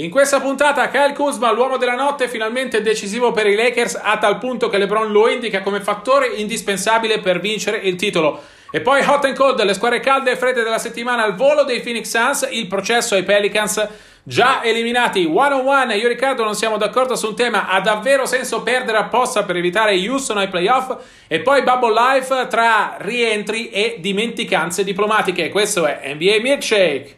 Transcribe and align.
In 0.00 0.10
questa 0.10 0.38
puntata 0.38 0.90
Kyle 0.90 1.12
Kuzma, 1.12 1.50
l'uomo 1.50 1.76
della 1.76 1.96
notte, 1.96 2.28
finalmente 2.28 2.82
decisivo 2.82 3.32
per 3.32 3.48
i 3.48 3.56
Lakers 3.56 3.98
a 4.00 4.16
tal 4.16 4.38
punto 4.38 4.68
che 4.68 4.78
LeBron 4.78 5.10
lo 5.10 5.28
indica 5.28 5.60
come 5.60 5.80
fattore 5.80 6.28
indispensabile 6.36 7.18
per 7.18 7.40
vincere 7.40 7.78
il 7.78 7.96
titolo. 7.96 8.40
E 8.70 8.80
poi 8.80 9.02
hot 9.04 9.24
and 9.24 9.34
cold, 9.34 9.60
le 9.60 9.74
squadre 9.74 9.98
calde 9.98 10.30
e 10.30 10.36
fredde 10.36 10.62
della 10.62 10.78
settimana 10.78 11.24
al 11.24 11.34
volo 11.34 11.64
dei 11.64 11.80
Phoenix 11.80 12.16
Suns, 12.16 12.46
il 12.48 12.68
processo 12.68 13.16
ai 13.16 13.24
Pelicans 13.24 13.88
già 14.22 14.62
eliminati 14.62 15.24
one 15.24 15.54
on 15.54 15.66
one. 15.66 15.96
Io 15.96 16.04
e 16.04 16.08
Riccardo 16.08 16.44
non 16.44 16.54
siamo 16.54 16.76
d'accordo 16.76 17.16
su 17.16 17.26
un 17.28 17.34
tema. 17.34 17.66
Ha 17.66 17.80
davvero 17.80 18.24
senso 18.24 18.62
perdere 18.62 18.98
apposta 18.98 19.42
per 19.42 19.56
evitare 19.56 19.96
Houston 19.96 20.38
ai 20.38 20.48
playoff? 20.48 20.96
E 21.26 21.40
poi 21.40 21.62
Bubble 21.62 21.94
Life 21.94 22.46
tra 22.48 22.98
rientri 22.98 23.70
e 23.70 23.96
dimenticanze 23.98 24.84
diplomatiche. 24.84 25.48
Questo 25.48 25.86
è 25.86 26.12
NBA 26.14 26.38
Milkshake. 26.40 27.17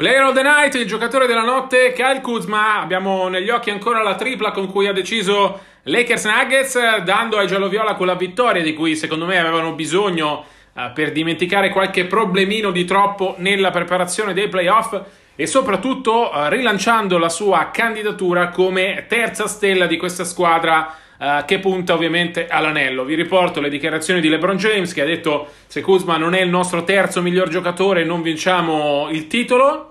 Player 0.00 0.22
of 0.22 0.32
the 0.32 0.40
Night, 0.40 0.74
il 0.76 0.86
giocatore 0.86 1.26
della 1.26 1.42
notte, 1.42 1.92
Kyle 1.92 2.22
Kuzma. 2.22 2.80
Abbiamo 2.80 3.28
negli 3.28 3.50
occhi 3.50 3.68
ancora 3.68 4.02
la 4.02 4.14
tripla 4.14 4.50
con 4.50 4.66
cui 4.66 4.86
ha 4.86 4.94
deciso 4.94 5.60
Lakers 5.82 6.24
Nuggets, 6.24 7.02
dando 7.02 7.36
ai 7.36 7.46
gialloviola 7.46 7.96
quella 7.96 8.14
vittoria 8.14 8.62
di 8.62 8.72
cui 8.72 8.96
secondo 8.96 9.26
me 9.26 9.38
avevano 9.38 9.74
bisogno 9.74 10.46
uh, 10.72 10.94
per 10.94 11.12
dimenticare 11.12 11.68
qualche 11.68 12.06
problemino 12.06 12.70
di 12.70 12.86
troppo 12.86 13.34
nella 13.36 13.70
preparazione 13.70 14.32
dei 14.32 14.48
playoff 14.48 14.98
e 15.36 15.46
soprattutto 15.46 16.30
uh, 16.32 16.48
rilanciando 16.48 17.18
la 17.18 17.28
sua 17.28 17.68
candidatura 17.70 18.48
come 18.48 19.04
terza 19.06 19.46
stella 19.48 19.84
di 19.84 19.98
questa 19.98 20.24
squadra 20.24 20.94
Uh, 21.20 21.44
che 21.44 21.58
punta 21.58 21.92
ovviamente 21.92 22.46
all'anello. 22.48 23.04
Vi 23.04 23.14
riporto 23.14 23.60
le 23.60 23.68
dichiarazioni 23.68 24.22
di 24.22 24.30
LeBron 24.30 24.56
James 24.56 24.94
che 24.94 25.02
ha 25.02 25.04
detto 25.04 25.48
se 25.66 25.82
Kuzma 25.82 26.16
non 26.16 26.32
è 26.32 26.40
il 26.40 26.48
nostro 26.48 26.82
terzo 26.82 27.20
miglior 27.20 27.50
giocatore 27.50 28.04
non 28.04 28.22
vinciamo 28.22 29.06
il 29.10 29.26
titolo. 29.26 29.89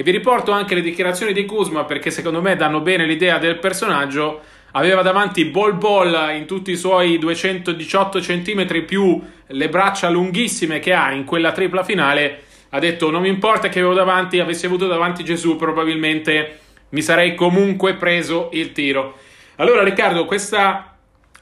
E 0.00 0.02
vi 0.02 0.12
riporto 0.12 0.50
anche 0.52 0.74
le 0.74 0.80
dichiarazioni 0.80 1.34
di 1.34 1.44
Kuzma 1.44 1.84
perché 1.84 2.10
secondo 2.10 2.40
me 2.40 2.56
danno 2.56 2.80
bene 2.80 3.04
l'idea 3.04 3.36
del 3.36 3.58
personaggio. 3.58 4.40
Aveva 4.70 5.02
davanti 5.02 5.44
Bol 5.44 5.74
Bol 5.74 6.30
in 6.34 6.46
tutti 6.46 6.70
i 6.70 6.76
suoi 6.78 7.18
218 7.18 8.18
cm 8.18 8.84
più 8.86 9.22
le 9.46 9.68
braccia 9.68 10.08
lunghissime 10.08 10.78
che 10.78 10.94
ha 10.94 11.12
in 11.12 11.24
quella 11.24 11.52
tripla 11.52 11.84
finale. 11.84 12.44
Ha 12.70 12.78
detto 12.78 13.10
non 13.10 13.20
mi 13.20 13.28
importa 13.28 13.68
che 13.68 13.80
avevo 13.80 13.92
davanti, 13.92 14.40
avessi 14.40 14.64
avuto 14.64 14.86
davanti 14.86 15.22
Gesù 15.22 15.56
probabilmente 15.56 16.60
mi 16.88 17.02
sarei 17.02 17.34
comunque 17.34 17.92
preso 17.92 18.48
il 18.54 18.72
tiro. 18.72 19.18
Allora 19.56 19.82
Riccardo, 19.82 20.24
questa 20.24 20.96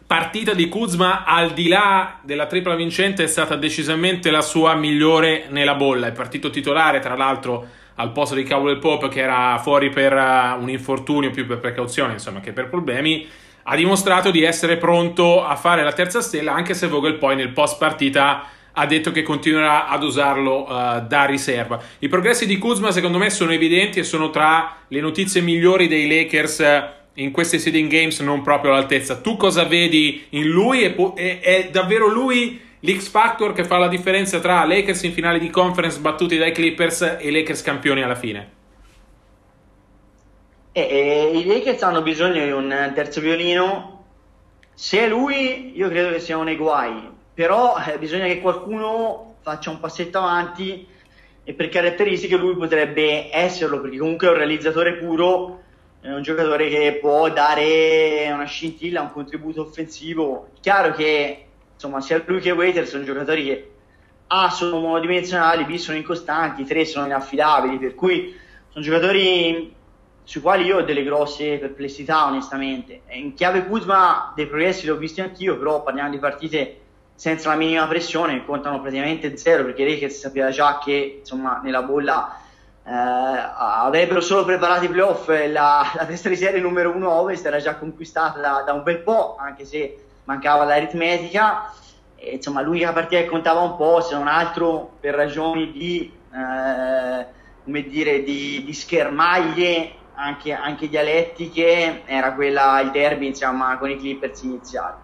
partita 0.04 0.52
di 0.52 0.68
Kuzma 0.68 1.22
al 1.24 1.52
di 1.52 1.68
là 1.68 2.18
della 2.22 2.46
tripla 2.46 2.74
vincente 2.74 3.22
è 3.22 3.28
stata 3.28 3.54
decisamente 3.54 4.32
la 4.32 4.42
sua 4.42 4.74
migliore 4.74 5.44
nella 5.50 5.76
bolla. 5.76 6.08
È 6.08 6.12
partito 6.12 6.50
titolare 6.50 6.98
tra 6.98 7.14
l'altro 7.14 7.86
al 7.98 8.12
posto 8.12 8.34
di 8.34 8.44
Cowell 8.44 8.78
Pope 8.78 9.08
che 9.08 9.20
era 9.20 9.58
fuori 9.58 9.90
per 9.90 10.12
uh, 10.12 10.60
un 10.60 10.70
infortunio 10.70 11.30
più 11.30 11.46
per 11.46 11.58
precauzione 11.58 12.14
insomma 12.14 12.40
che 12.40 12.52
per 12.52 12.68
problemi 12.68 13.26
ha 13.64 13.76
dimostrato 13.76 14.30
di 14.30 14.42
essere 14.42 14.76
pronto 14.76 15.44
a 15.44 15.56
fare 15.56 15.82
la 15.82 15.92
terza 15.92 16.20
stella 16.20 16.52
anche 16.52 16.74
se 16.74 16.86
Vogel 16.86 17.16
poi 17.16 17.36
nel 17.36 17.50
post 17.50 17.78
partita 17.78 18.44
ha 18.72 18.86
detto 18.86 19.10
che 19.10 19.22
continuerà 19.22 19.88
ad 19.88 20.04
usarlo 20.04 20.62
uh, 20.62 21.04
da 21.04 21.24
riserva. 21.24 21.80
I 21.98 22.06
progressi 22.06 22.46
di 22.46 22.58
Kuzma 22.58 22.92
secondo 22.92 23.18
me 23.18 23.28
sono 23.28 23.52
evidenti 23.52 23.98
e 23.98 24.04
sono 24.04 24.30
tra 24.30 24.76
le 24.86 25.00
notizie 25.00 25.40
migliori 25.40 25.88
dei 25.88 26.06
Lakers 26.06 26.58
uh, 26.58 26.96
in 27.14 27.32
queste 27.32 27.58
seeding 27.58 27.90
games 27.90 28.20
non 28.20 28.42
proprio 28.42 28.70
all'altezza. 28.70 29.16
Tu 29.16 29.36
cosa 29.36 29.64
vedi 29.64 30.26
in 30.30 30.46
lui? 30.46 30.82
È, 30.82 30.94
è, 30.94 31.40
è 31.40 31.68
davvero 31.72 32.06
lui 32.06 32.60
l'X 32.80 33.08
Factor 33.08 33.52
che 33.52 33.64
fa 33.64 33.78
la 33.78 33.88
differenza 33.88 34.38
tra 34.40 34.64
Lakers 34.64 35.02
in 35.02 35.12
finale 35.12 35.38
di 35.38 35.50
conference 35.50 35.98
battuti 35.98 36.36
dai 36.36 36.52
Clippers 36.52 37.16
e 37.18 37.30
Lakers 37.30 37.62
campioni 37.62 38.02
alla 38.02 38.14
fine? 38.14 38.56
Eh, 40.72 40.80
eh, 40.80 41.38
I 41.38 41.44
Lakers 41.44 41.82
hanno 41.82 42.02
bisogno 42.02 42.44
di 42.44 42.52
un 42.52 42.92
terzo 42.94 43.20
violino. 43.20 44.04
Se 44.74 45.00
è 45.00 45.08
lui, 45.08 45.72
io 45.76 45.88
credo 45.88 46.10
che 46.10 46.20
siano 46.20 46.44
nei 46.44 46.56
guai. 46.56 47.10
Però 47.34 47.74
eh, 47.76 47.98
bisogna 47.98 48.26
che 48.26 48.40
qualcuno 48.40 49.36
faccia 49.40 49.70
un 49.70 49.80
passetto 49.80 50.18
avanti 50.18 50.86
e 51.42 51.54
per 51.54 51.68
caratteristiche 51.68 52.36
lui 52.36 52.54
potrebbe 52.54 53.34
esserlo, 53.34 53.80
perché 53.80 53.96
comunque 53.96 54.28
è 54.28 54.30
un 54.30 54.36
realizzatore 54.36 54.96
puro, 54.98 55.62
è 56.00 56.12
un 56.12 56.22
giocatore 56.22 56.68
che 56.68 56.98
può 57.00 57.28
dare 57.30 58.30
una 58.30 58.44
scintilla, 58.44 59.00
un 59.00 59.10
contributo 59.10 59.62
offensivo. 59.62 60.50
Chiaro 60.60 60.92
che 60.92 61.47
insomma, 61.78 62.00
sia 62.00 62.20
lui 62.26 62.40
che 62.40 62.50
Waiter 62.50 62.88
sono 62.88 63.04
giocatori 63.04 63.44
che 63.44 63.70
A 64.26 64.50
sono 64.50 64.80
monodimensionali, 64.80 65.64
B 65.64 65.76
sono 65.76 65.96
incostanti, 65.96 66.64
3 66.64 66.84
sono 66.84 67.06
inaffidabili, 67.06 67.78
per 67.78 67.94
cui 67.94 68.36
sono 68.68 68.84
giocatori 68.84 69.72
sui 70.24 70.40
quali 70.40 70.64
io 70.64 70.78
ho 70.78 70.82
delle 70.82 71.04
grosse 71.04 71.56
perplessità 71.58 72.26
onestamente. 72.26 73.02
In 73.10 73.32
chiave 73.34 73.64
Kuzma 73.64 74.32
dei 74.34 74.46
progressi 74.46 74.84
li 74.84 74.90
ho 74.90 74.96
visti 74.96 75.20
anch'io, 75.20 75.56
però 75.56 75.84
parliamo 75.84 76.10
di 76.10 76.18
partite 76.18 76.80
senza 77.14 77.48
la 77.48 77.54
minima 77.56 77.86
pressione, 77.86 78.44
contano 78.44 78.80
praticamente 78.80 79.36
zero 79.36 79.64
perché 79.64 79.84
Lakers 79.84 80.18
sapeva 80.18 80.50
già 80.50 80.78
che 80.78 81.18
insomma 81.20 81.60
nella 81.62 81.82
bolla 81.82 82.40
eh, 82.84 82.90
avrebbero 82.90 84.20
solo 84.20 84.44
preparato 84.44 84.84
i 84.84 84.88
playoff, 84.88 85.28
la, 85.28 85.90
la 85.94 86.06
testa 86.06 86.28
di 86.28 86.36
serie 86.36 86.60
numero 86.60 86.90
1 86.90 87.08
Ovest 87.08 87.46
era 87.46 87.58
già 87.58 87.76
conquistata 87.76 88.40
da, 88.40 88.62
da 88.66 88.72
un 88.72 88.82
bel 88.82 88.98
po', 88.98 89.36
anche 89.38 89.64
se 89.64 90.07
mancava 90.28 90.64
l'aritmetica. 90.64 91.72
E, 92.14 92.34
insomma, 92.34 92.60
l'unica 92.60 92.92
partita 92.92 93.22
che 93.22 93.28
contava 93.28 93.60
un 93.60 93.76
po', 93.76 94.00
se 94.02 94.14
non 94.14 94.28
altro 94.28 94.96
per 95.00 95.14
ragioni 95.14 95.72
di, 95.72 96.12
eh, 96.32 97.26
come 97.64 97.82
dire, 97.82 98.22
di, 98.22 98.62
di 98.64 98.72
schermaglie 98.74 99.94
anche, 100.14 100.52
anche, 100.52 100.88
dialettiche, 100.88 102.02
era 102.04 102.34
quella, 102.34 102.80
il 102.80 102.90
derby 102.90 103.28
insomma, 103.28 103.78
con 103.78 103.90
i 103.90 103.96
Clippers 103.96 104.42
iniziali. 104.42 104.96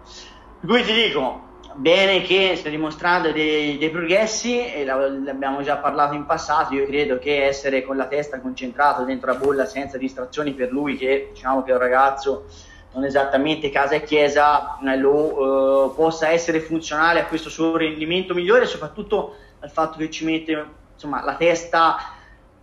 Per 0.59 0.69
cui 0.69 0.83
ti 0.83 0.93
dico, 0.93 1.41
bene 1.73 2.21
che 2.21 2.55
stia 2.55 2.69
dimostrando 2.69 3.31
dei, 3.31 3.77
dei 3.77 3.89
progressi, 3.89 4.59
e 4.59 4.83
l'abbiamo 4.83 5.61
già 5.61 5.77
parlato 5.77 6.13
in 6.13 6.25
passato, 6.25 6.73
io 6.73 6.85
credo 6.85 7.17
che 7.17 7.45
essere 7.45 7.83
con 7.83 7.95
la 7.97 8.07
testa 8.07 8.41
concentrato 8.41 9.03
dentro 9.03 9.31
la 9.31 9.39
bolla 9.39 9.65
senza 9.65 9.97
distrazioni 9.97 10.51
per 10.51 10.71
lui, 10.71 10.97
che 10.97 11.29
diciamo 11.33 11.63
che 11.63 11.71
è 11.71 11.73
un 11.73 11.79
ragazzo 11.79 12.45
non 12.95 13.03
esattamente 13.03 13.69
casa 13.69 13.95
e 13.95 14.03
chiesa, 14.03 14.77
lo, 14.97 15.91
eh, 15.91 15.95
possa 15.95 16.29
essere 16.29 16.61
funzionale 16.61 17.19
a 17.19 17.25
questo 17.25 17.49
suo 17.49 17.75
rendimento 17.75 18.33
migliore, 18.33 18.65
soprattutto 18.65 19.35
al 19.59 19.69
fatto 19.69 19.97
che 19.97 20.09
ci 20.09 20.23
mette 20.23 20.65
insomma, 20.93 21.23
la 21.23 21.35
testa 21.35 21.97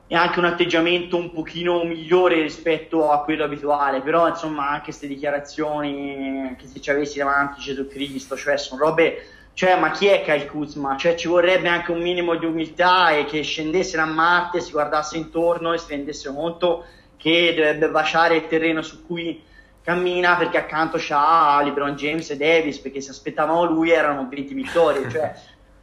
e 0.07 0.15
anche 0.15 0.39
un 0.39 0.47
atteggiamento 0.47 1.17
un 1.17 1.33
pochino 1.33 1.85
migliore 1.85 2.41
rispetto 2.41 3.11
a 3.11 3.23
quello 3.23 3.45
abituale, 3.45 4.01
però 4.01 4.27
insomma 4.29 4.69
anche 4.69 4.85
queste 4.85 5.07
dichiarazioni, 5.07 6.47
anche 6.49 6.67
se 6.67 6.81
ci 6.81 6.91
avessi 6.91 7.19
davanti 7.19 7.61
Gesù 7.61 7.87
Cristo, 7.87 8.37
cioè 8.37 8.57
sono 8.57 8.83
robe, 8.85 9.27
cioè 9.53 9.79
ma 9.79 9.91
chi 9.91 10.07
è 10.07 10.23
Kyle 10.23 10.47
Kuzma? 10.47 10.97
Cioè 10.97 11.15
ci 11.15 11.29
vorrebbe 11.29 11.69
anche 11.69 11.93
un 11.93 12.01
minimo 12.01 12.35
di 12.37 12.47
umiltà 12.47 13.11
e 13.11 13.27
che 13.27 13.43
scendesse 13.43 13.99
da 13.99 14.07
Marte, 14.07 14.61
si 14.61 14.73
guardasse 14.73 15.19
intorno 15.19 15.75
e 15.75 15.79
si 15.79 15.89
rendesse 15.91 16.33
conto 16.33 16.85
che 17.19 17.53
dovrebbe 17.55 17.89
baciare 17.89 18.37
il 18.37 18.49
terreno 18.49 18.83
su 18.83 19.07
cui 19.07 19.43
cammina 19.83 20.37
perché 20.37 20.59
accanto 20.59 20.97
c'ha 20.99 21.61
LeBron 21.63 21.95
James 21.95 22.31
e 22.31 22.37
Davis 22.37 22.79
perché 22.79 23.01
se 23.01 23.11
aspettavamo 23.11 23.65
lui 23.65 23.91
erano 23.91 24.29
20 24.29 24.55
vittorie 24.55 25.09
cioè, 25.11 25.35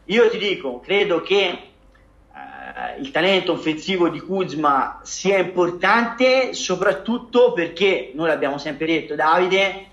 io 0.06 0.30
ti 0.30 0.38
dico 0.38 0.80
credo 0.80 1.22
che 1.22 1.70
eh, 2.80 3.00
il 3.02 3.12
talento 3.12 3.54
offensivo 3.54 4.10
di 4.10 4.20
Kuzma 4.20 5.00
sia 5.04 5.38
importante, 5.38 6.54
soprattutto 6.54 7.52
perché 7.52 8.12
noi 8.14 8.28
l'abbiamo 8.28 8.58
sempre 8.58 8.86
detto, 8.86 9.16
Davide, 9.16 9.86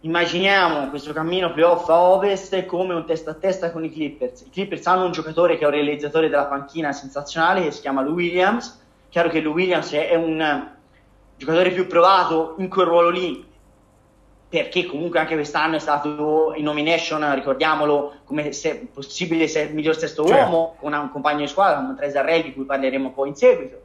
immaginiamo 0.00 0.88
questo 0.88 1.12
cammino 1.12 1.52
playoff 1.52 1.88
a 1.88 2.00
ovest 2.00 2.64
come 2.66 2.94
un 2.94 3.04
testa 3.06 3.32
a 3.32 3.34
testa 3.34 3.70
con 3.70 3.84
i 3.84 3.92
Clippers. 3.92 4.42
I 4.42 4.50
Clippers 4.50 4.86
hanno 4.86 5.04
un 5.04 5.12
giocatore 5.12 5.56
che 5.56 5.64
è 5.64 5.66
un 5.66 5.72
realizzatore 5.72 6.28
della 6.28 6.46
panchina 6.46 6.92
sensazionale 6.92 7.62
che 7.62 7.70
si 7.70 7.80
chiama 7.80 8.02
Lou 8.02 8.14
Williams. 8.14 8.82
Chiaro 9.08 9.28
che 9.28 9.40
Lou 9.40 9.52
Williams 9.52 9.92
è 9.92 10.14
un 10.14 10.74
giocatore 11.36 11.70
più 11.70 11.86
provato 11.86 12.54
in 12.58 12.68
quel 12.68 12.86
ruolo 12.86 13.10
lì, 13.10 13.44
perché 14.48 14.86
comunque 14.86 15.18
anche 15.18 15.34
quest'anno 15.34 15.76
è 15.76 15.80
stato 15.80 16.52
in 16.56 16.64
nomination, 16.64 17.34
ricordiamolo, 17.34 18.14
come 18.24 18.52
se 18.52 18.88
possibile 18.92 19.48
se 19.48 19.68
miglior 19.72 19.96
sesto 19.96 20.24
certo. 20.24 20.42
uomo, 20.42 20.76
con 20.78 20.92
un 20.92 21.10
compagno 21.10 21.40
di 21.40 21.48
squadra 21.48 21.76
come 21.76 21.94
Tresarelli, 21.96 22.44
di 22.44 22.54
cui 22.54 22.64
parleremo 22.64 23.10
poi 23.10 23.28
in 23.28 23.34
seguito. 23.34 23.82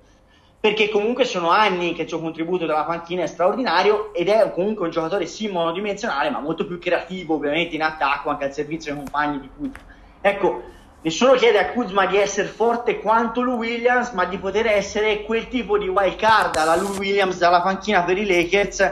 Perché 0.59 0.89
comunque 0.89 1.25
sono 1.25 1.49
anni 1.49 1.93
che 1.93 2.03
il 2.03 2.07
suo 2.07 2.19
contributo 2.19 2.67
dalla 2.67 2.83
panchina 2.83 3.23
è 3.23 3.27
straordinario 3.27 4.13
ed 4.13 4.29
è 4.29 4.51
comunque 4.53 4.85
un 4.85 4.91
giocatore 4.91 5.25
sì 5.25 5.47
monodimensionale, 5.47 6.29
ma 6.29 6.39
molto 6.39 6.67
più 6.67 6.77
creativo, 6.77 7.33
ovviamente 7.33 7.73
in 7.73 7.81
attacco, 7.81 8.29
anche 8.29 8.45
al 8.45 8.53
servizio 8.53 8.93
dei 8.93 9.01
compagni 9.01 9.39
di 9.39 9.49
Kuzma. 9.57 9.79
Ecco, 10.21 10.61
nessuno 11.01 11.33
chiede 11.33 11.59
a 11.59 11.71
Kuzma 11.71 12.05
di 12.05 12.17
essere 12.17 12.47
forte 12.47 12.99
quanto 12.99 13.41
Lou 13.41 13.57
Williams, 13.57 14.11
ma 14.11 14.25
di 14.25 14.37
poter 14.37 14.67
essere 14.67 15.23
quel 15.23 15.47
tipo 15.47 15.77
di 15.77 15.87
wild 15.87 16.15
card 16.15 16.55
alla 16.55 16.75
Lou 16.75 16.95
Williams 16.97 17.37
dalla 17.37 17.61
panchina 17.61 18.03
per 18.03 18.17
i 18.17 18.25
Lakers 18.25 18.91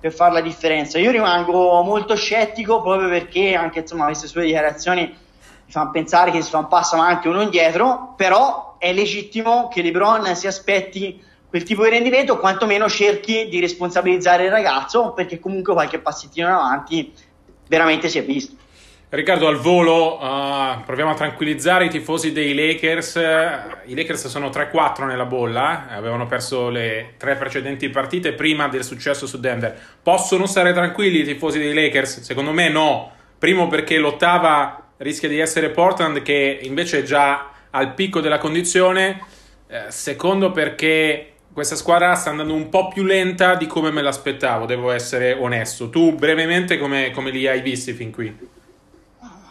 per 0.00 0.12
fare 0.12 0.34
la 0.34 0.40
differenza. 0.40 0.98
Io 0.98 1.10
rimango 1.10 1.82
molto 1.82 2.14
scettico 2.14 2.82
proprio 2.82 3.08
perché 3.08 3.54
anche 3.54 3.80
insomma, 3.80 4.04
queste 4.04 4.26
sue 4.26 4.44
dichiarazioni 4.44 5.02
mi 5.02 5.72
fanno 5.72 5.90
pensare 5.90 6.30
che 6.30 6.42
si 6.42 6.50
fa 6.50 6.58
un 6.58 6.68
passo 6.68 6.96
avanti 6.96 7.28
uno 7.28 7.40
indietro, 7.40 8.12
però 8.16 8.76
è 8.78 8.92
legittimo 8.92 9.68
che 9.68 9.80
LeBron 9.80 10.36
si 10.36 10.46
aspetti 10.46 11.22
quel 11.48 11.62
tipo 11.62 11.84
di 11.84 11.90
rendimento, 11.90 12.38
quantomeno 12.38 12.88
cerchi 12.88 13.48
di 13.48 13.60
responsabilizzare 13.60 14.44
il 14.44 14.50
ragazzo, 14.50 15.12
perché 15.12 15.38
comunque 15.38 15.72
qualche 15.72 16.00
passettino 16.00 16.48
in 16.48 16.52
avanti 16.52 17.14
veramente 17.68 18.08
si 18.08 18.18
è 18.18 18.24
visto. 18.24 18.56
Riccardo, 19.14 19.46
al 19.46 19.58
volo 19.58 20.20
uh, 20.20 20.82
proviamo 20.84 21.12
a 21.12 21.14
tranquillizzare 21.14 21.84
i 21.84 21.88
tifosi 21.88 22.32
dei 22.32 22.52
Lakers. 22.52 23.14
I 23.84 23.94
Lakers 23.94 24.26
sono 24.26 24.48
3-4 24.48 25.06
nella 25.06 25.24
bolla, 25.24 25.86
avevano 25.88 26.26
perso 26.26 26.68
le 26.68 27.14
tre 27.16 27.36
precedenti 27.36 27.88
partite 27.90 28.32
prima 28.32 28.66
del 28.66 28.82
successo 28.82 29.28
su 29.28 29.38
Denver. 29.38 29.72
Possono 30.02 30.46
stare 30.46 30.72
tranquilli 30.72 31.20
i 31.20 31.24
tifosi 31.24 31.60
dei 31.60 31.72
Lakers? 31.72 32.22
Secondo 32.22 32.50
me 32.50 32.68
no. 32.68 33.12
Primo 33.38 33.68
perché 33.68 33.98
l'ottava 33.98 34.94
rischia 34.96 35.28
di 35.28 35.38
essere 35.38 35.70
Portland 35.70 36.20
che 36.22 36.58
invece 36.62 36.98
è 36.98 37.02
già 37.04 37.50
al 37.70 37.94
picco 37.94 38.18
della 38.18 38.38
condizione. 38.38 39.22
Eh, 39.68 39.84
secondo 39.90 40.50
perché 40.50 41.34
questa 41.52 41.76
squadra 41.76 42.16
sta 42.16 42.30
andando 42.30 42.54
un 42.54 42.68
po' 42.68 42.88
più 42.88 43.04
lenta 43.04 43.54
di 43.54 43.68
come 43.68 43.92
me 43.92 44.02
l'aspettavo, 44.02 44.66
devo 44.66 44.90
essere 44.90 45.34
onesto. 45.34 45.88
Tu 45.88 46.16
brevemente 46.16 46.78
come, 46.78 47.12
come 47.12 47.30
li 47.30 47.46
hai 47.46 47.60
visti 47.60 47.92
fin 47.92 48.10
qui? 48.10 48.62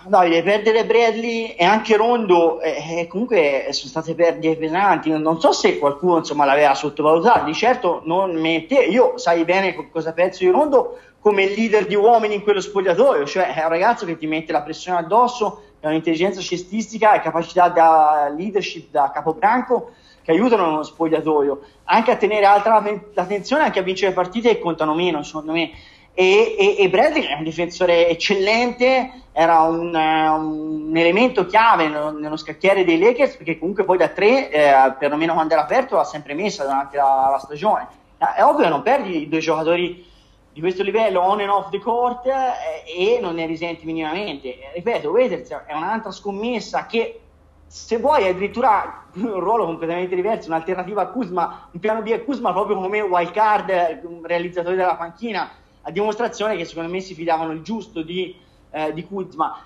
Davide, 0.06 0.44
perdere 0.44 0.86
Bradley 0.86 1.56
e 1.58 1.64
anche 1.64 1.96
Rondo 1.96 2.60
eh, 2.60 3.00
eh, 3.00 3.08
comunque 3.08 3.68
sono 3.70 3.90
state 3.90 4.16
perdite 4.16 4.58
pesanti. 4.58 5.10
Non 5.10 5.40
so 5.40 5.52
se 5.52 5.80
qualcuno 5.80 6.18
insomma, 6.18 6.46
l'aveva 6.46 6.76
sottovalutato. 6.76 7.46
Di 7.46 7.54
certo 7.54 8.02
non 8.06 8.36
mette. 8.40 8.76
Io 8.76 9.18
sai 9.18 9.46
bene 9.46 9.90
cosa 9.92 10.12
penso 10.14 10.44
di 10.44 10.50
Rondo 10.50 10.98
come 11.20 11.48
leader 11.48 11.86
di 11.86 11.96
uomini 11.96 12.36
in 12.36 12.44
quello 12.44 12.60
spogliatoio, 12.60 13.26
cioè 13.26 13.54
è 13.54 13.64
un 13.64 13.70
ragazzo 13.70 14.06
che 14.06 14.18
ti 14.18 14.28
mette 14.28 14.52
la 14.52 14.62
pressione 14.62 15.00
addosso, 15.00 15.62
ha 15.80 15.88
un'intelligenza 15.88 16.42
cestistica 16.42 17.14
e 17.14 17.22
capacità 17.22 17.70
da 17.70 18.28
leadership 18.36 18.92
da 18.92 19.10
capobranco 19.14 19.92
che 20.22 20.32
aiutano 20.32 20.68
uno 20.68 20.84
spogliatoio 20.84 21.62
anche 21.86 22.12
a 22.12 22.18
tenere 22.18 22.46
alta 22.46 22.82
l'attenzione, 23.14 23.64
anche 23.64 23.80
a 23.80 23.84
vincere 23.84 24.12
partite 24.12 24.50
che 24.50 24.60
contano 24.60 24.94
meno, 24.94 25.24
secondo 25.24 25.54
me 25.54 25.72
e, 26.16 26.56
e, 26.58 26.76
e 26.78 26.90
Bradley 26.90 27.26
è 27.26 27.34
un 27.34 27.44
difensore 27.44 28.08
eccellente, 28.08 29.24
era 29.32 29.62
un, 29.62 29.96
un 29.96 30.96
elemento 30.96 31.48
chiave 31.48 31.88
nello, 31.88 32.12
nello, 32.12 32.38
scacchiere 32.38 32.86
dei 32.86 33.00
Lakers 33.00 33.36
perché 33.36 33.58
comunque 33.58 33.84
poi 33.84 33.98
da 33.98 34.10
tre, 34.10 34.52
eh, 34.52 34.94
perlomeno 35.00 35.34
quando 35.34 35.54
era 35.54 35.64
aperto, 35.64 35.96
l'ha 35.96 36.04
sempre 36.04 36.36
messa 36.36 36.64
durante 36.64 36.98
la, 36.98 37.30
la 37.32 37.40
stagione. 37.40 37.88
Eh, 38.20 38.36
è 38.36 38.44
ovvio 38.44 38.66
che 38.66 38.70
non 38.70 38.84
perdi 38.84 39.28
due 39.28 39.40
giocatori 39.40 40.06
di 40.54 40.60
questo 40.60 40.84
livello 40.84 41.22
on 41.22 41.40
and 41.40 41.50
off 41.50 41.72
the 41.72 41.80
court 41.80 42.28
eh, 42.28 43.16
e 43.16 43.20
non 43.20 43.34
ne 43.34 43.48
risenti 43.48 43.84
minimamente. 43.86 44.56
Ripeto, 44.76 45.10
Waiters 45.10 45.50
è 45.66 45.74
un'altra 45.74 46.12
scommessa 46.12 46.86
che 46.86 47.22
se 47.66 47.98
vuoi 47.98 48.28
addirittura 48.28 49.06
un 49.16 49.40
ruolo 49.40 49.66
completamente 49.66 50.14
diverso, 50.14 50.50
un'alternativa 50.50 51.02
a 51.02 51.08
Kuzma, 51.08 51.70
un 51.72 51.80
piano 51.80 52.04
B 52.04 52.12
a 52.12 52.20
Kuzma 52.20 52.54
proprio 52.54 52.76
come 52.76 53.02
wild 53.02 53.32
card, 53.32 54.02
un 54.04 54.22
realizzatore 54.24 54.76
della 54.76 54.96
panchina 54.96 55.50
a 55.84 55.92
dimostrazione 55.92 56.56
che 56.56 56.66
secondo 56.66 56.92
me 56.92 57.00
si 57.00 57.14
fidavano 57.14 57.52
il 57.52 57.62
giusto 57.62 58.02
di, 58.02 58.36
eh, 58.72 58.94
di 58.94 59.06
Kuzma. 59.06 59.64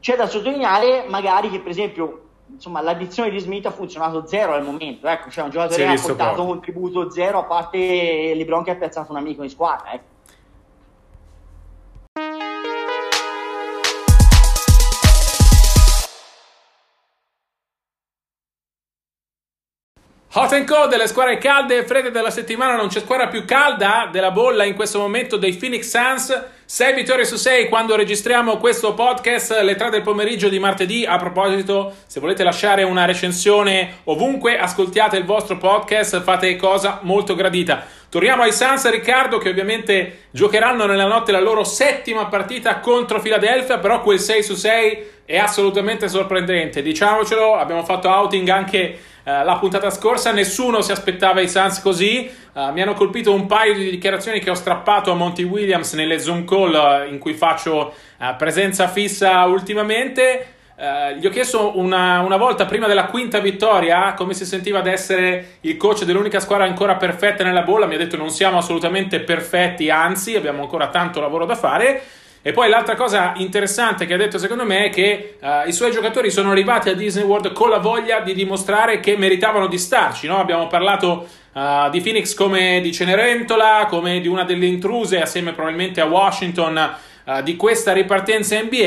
C'è 0.00 0.16
da 0.16 0.26
sottolineare 0.26 1.04
magari 1.08 1.50
che 1.50 1.60
per 1.60 1.70
esempio 1.70 2.22
insomma, 2.48 2.80
l'addizione 2.80 3.30
di 3.30 3.38
Smith 3.38 3.66
ha 3.66 3.70
funzionato 3.70 4.26
zero 4.26 4.52
al 4.52 4.64
momento, 4.64 5.08
ecco, 5.08 5.30
cioè 5.30 5.44
un 5.44 5.50
giocatore 5.50 5.84
che 5.84 5.92
ha 5.92 6.00
portato 6.00 6.42
un 6.42 6.48
contributo 6.48 7.10
zero 7.10 7.38
a 7.38 7.44
parte 7.44 8.32
Lebron 8.34 8.62
che 8.62 8.70
ha 8.70 8.76
piazzato 8.76 9.12
un 9.12 9.18
amico 9.18 9.42
in 9.42 9.50
squadra. 9.50 9.92
Ecco. 9.92 10.14
Hot 20.38 20.52
and 20.52 20.66
cold, 20.66 20.94
le 20.94 21.06
squadre 21.06 21.38
calde 21.38 21.78
e 21.78 21.84
fredde 21.86 22.10
della 22.10 22.28
settimana, 22.30 22.76
non 22.76 22.88
c'è 22.88 23.00
squadra 23.00 23.28
più 23.28 23.46
calda 23.46 24.10
della 24.12 24.30
bolla 24.30 24.64
in 24.64 24.74
questo 24.74 24.98
momento 24.98 25.38
dei 25.38 25.54
Phoenix 25.54 25.88
Suns. 25.88 26.44
6 26.62 26.92
vittorie 26.92 27.24
su 27.24 27.36
6 27.36 27.70
quando 27.70 27.96
registriamo 27.96 28.58
questo 28.58 28.92
podcast, 28.92 29.58
le 29.62 29.76
3 29.76 29.88
del 29.88 30.02
pomeriggio 30.02 30.50
di 30.50 30.58
martedì. 30.58 31.06
A 31.06 31.16
proposito, 31.16 31.94
se 32.06 32.20
volete 32.20 32.44
lasciare 32.44 32.82
una 32.82 33.06
recensione 33.06 34.00
ovunque, 34.04 34.58
ascoltiate 34.58 35.16
il 35.16 35.24
vostro 35.24 35.56
podcast, 35.56 36.20
fate 36.20 36.54
cosa 36.56 36.98
molto 37.00 37.34
gradita. 37.34 37.86
Torniamo 38.10 38.42
ai 38.42 38.52
Suns, 38.52 38.90
Riccardo, 38.90 39.38
che 39.38 39.48
ovviamente 39.48 40.24
giocheranno 40.32 40.84
nella 40.84 41.06
notte 41.06 41.32
la 41.32 41.40
loro 41.40 41.64
settima 41.64 42.26
partita 42.26 42.80
contro 42.80 43.20
Philadelphia, 43.20 43.78
però 43.78 44.02
quel 44.02 44.20
6 44.20 44.42
su 44.42 44.54
6 44.54 45.14
è 45.24 45.38
assolutamente 45.38 46.08
sorprendente. 46.08 46.82
Diciamocelo, 46.82 47.56
abbiamo 47.56 47.84
fatto 47.84 48.08
outing 48.08 48.46
anche 48.50 48.98
eh, 49.28 49.42
la 49.42 49.56
puntata 49.56 49.90
scorsa 49.90 50.30
nessuno 50.30 50.82
si 50.82 50.92
aspettava 50.92 51.40
i 51.40 51.48
Suns 51.48 51.80
così. 51.80 52.30
Uh, 52.52 52.70
mi 52.70 52.80
hanno 52.80 52.94
colpito 52.94 53.34
un 53.34 53.46
paio 53.46 53.74
di 53.74 53.90
dichiarazioni 53.90 54.38
che 54.38 54.50
ho 54.50 54.54
strappato 54.54 55.10
a 55.10 55.16
Monty 55.16 55.42
Williams 55.42 55.94
nelle 55.94 56.20
Zoom 56.20 56.44
call 56.44 56.72
uh, 56.72 57.12
in 57.12 57.18
cui 57.18 57.34
faccio 57.34 57.92
presenza 58.38 58.86
fissa 58.86 59.44
ultimamente. 59.46 60.54
gli 61.18 61.26
ho 61.26 61.30
chiesto 61.30 61.76
una, 61.76 62.20
una, 62.20 62.36
volta 62.36 62.66
prima 62.66 62.86
della 62.86 63.06
quinta 63.06 63.40
vittoria 63.40 64.14
come 64.14 64.32
si 64.32 64.46
sentiva 64.46 64.78
ad 64.78 64.86
essere 64.86 65.58
il 65.62 65.76
coach 65.76 66.04
dell'unica 66.04 66.38
squadra 66.38 66.64
ancora 66.64 66.94
perfetta 66.94 67.42
nella 67.42 67.62
bolla. 67.62 67.86
Mi 67.86 67.96
ha 67.96 67.98
detto 67.98 68.16
non 68.16 68.30
siamo 68.30 68.58
assolutamente 68.58 69.18
perfetti, 69.20 69.90
anzi 69.90 70.36
abbiamo 70.36 70.62
ancora 70.62 70.88
tanto 70.88 71.20
lavoro 71.20 71.46
da 71.46 71.56
fare. 71.56 72.00
E 72.46 72.52
poi 72.52 72.68
l'altra 72.68 72.94
cosa 72.94 73.32
interessante 73.38 74.06
che 74.06 74.14
ha 74.14 74.16
detto 74.16 74.38
secondo 74.38 74.64
me 74.64 74.84
è 74.84 74.90
che 74.90 75.36
uh, 75.40 75.66
i 75.66 75.72
suoi 75.72 75.90
giocatori 75.90 76.30
sono 76.30 76.52
arrivati 76.52 76.88
a 76.88 76.94
Disney 76.94 77.24
World 77.24 77.50
con 77.50 77.70
la 77.70 77.78
voglia 77.78 78.20
di 78.20 78.34
dimostrare 78.34 79.00
che 79.00 79.16
meritavano 79.16 79.66
di 79.66 79.76
starci. 79.76 80.28
No? 80.28 80.38
Abbiamo 80.38 80.68
parlato 80.68 81.26
uh, 81.52 81.90
di 81.90 82.00
Phoenix 82.00 82.34
come 82.34 82.80
di 82.80 82.92
Cenerentola, 82.92 83.86
come 83.88 84.20
di 84.20 84.28
una 84.28 84.44
delle 84.44 84.66
intruse 84.66 85.20
assieme 85.20 85.54
probabilmente 85.54 86.00
a 86.00 86.04
Washington 86.04 86.94
uh, 87.24 87.42
di 87.42 87.56
questa 87.56 87.92
ripartenza 87.92 88.56
NBA 88.62 88.78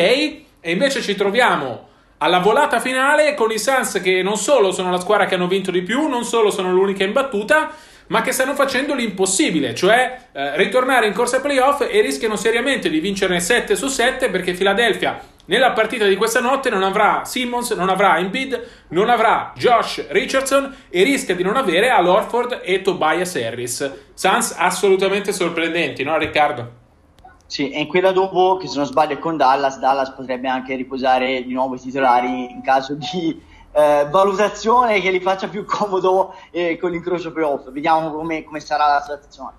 e 0.62 0.72
invece 0.72 1.02
ci 1.02 1.16
troviamo 1.16 1.88
alla 2.20 2.40
volata 2.40 2.80
finale 2.80 3.34
con 3.34 3.52
i 3.52 3.60
Suns 3.60 4.00
che 4.02 4.24
non 4.24 4.38
solo 4.38 4.72
sono 4.72 4.90
la 4.90 5.02
squadra 5.02 5.26
che 5.26 5.36
hanno 5.36 5.48
vinto 5.48 5.70
di 5.70 5.82
più, 5.82 6.08
non 6.08 6.24
solo 6.24 6.50
sono 6.50 6.72
l'unica 6.72 7.04
imbattuta, 7.04 7.72
ma 8.10 8.22
che 8.22 8.32
stanno 8.32 8.54
facendo 8.54 8.94
l'impossibile, 8.94 9.74
cioè 9.74 10.20
eh, 10.32 10.58
ritornare 10.58 11.08
in 11.08 11.14
corsa 11.14 11.42
playoff 11.42 11.82
e 11.82 12.02
rischiano 12.02 12.36
seriamente 12.36 12.90
di 12.90 13.00
vincerne 13.00 13.40
7 13.40 13.76
su 13.76 13.88
7 13.88 14.30
perché 14.30 14.54
Philadelphia 14.54 15.20
nella 15.46 15.72
partita 15.72 16.06
di 16.06 16.16
questa 16.16 16.40
notte 16.40 16.70
non 16.70 16.84
avrà 16.84 17.26
Simmons, 17.26 17.72
non 17.72 17.90
avrà 17.90 18.20
Embiid, 18.20 18.68
non 18.90 19.10
avrà 19.10 19.52
Josh 19.56 20.06
Richardson 20.10 20.76
e 20.90 21.04
rischia 21.04 21.36
di 21.36 21.42
non 21.42 21.56
avere 21.56 21.90
Al 21.90 22.06
Orford 22.06 22.62
e 22.64 22.84
Tobias 22.84 23.36
Harris. 23.36 23.92
Suns 24.14 24.56
assolutamente 24.56 25.32
sorprendenti, 25.32 26.04
no 26.04 26.18
Riccardo? 26.20 26.78
Sì, 27.48 27.72
e 27.72 27.80
in 27.80 27.88
quella 27.88 28.12
dopo, 28.12 28.58
che 28.58 28.68
se 28.68 28.78
non 28.78 28.86
sbaglio 28.86 29.14
è 29.14 29.18
con 29.18 29.38
Dallas, 29.38 29.80
Dallas 29.80 30.12
potrebbe 30.12 30.48
anche 30.48 30.76
riposare 30.76 31.44
di 31.44 31.54
nuovo 31.54 31.74
i 31.74 31.80
titolari 31.80 32.52
in 32.52 32.62
caso 32.62 32.94
di 32.94 33.42
eh, 33.72 34.08
valutazione 34.10 35.00
che 35.02 35.12
gli 35.12 35.22
faccia 35.22 35.48
più 35.48 35.66
comodo 35.66 36.36
eh, 36.52 36.78
con 36.78 36.92
l'incrocio 36.92 37.32
playoff. 37.32 37.70
Vediamo 37.72 38.12
come, 38.12 38.44
come 38.44 38.60
sarà 38.60 38.88
la 38.88 39.02
situazione. 39.02 39.54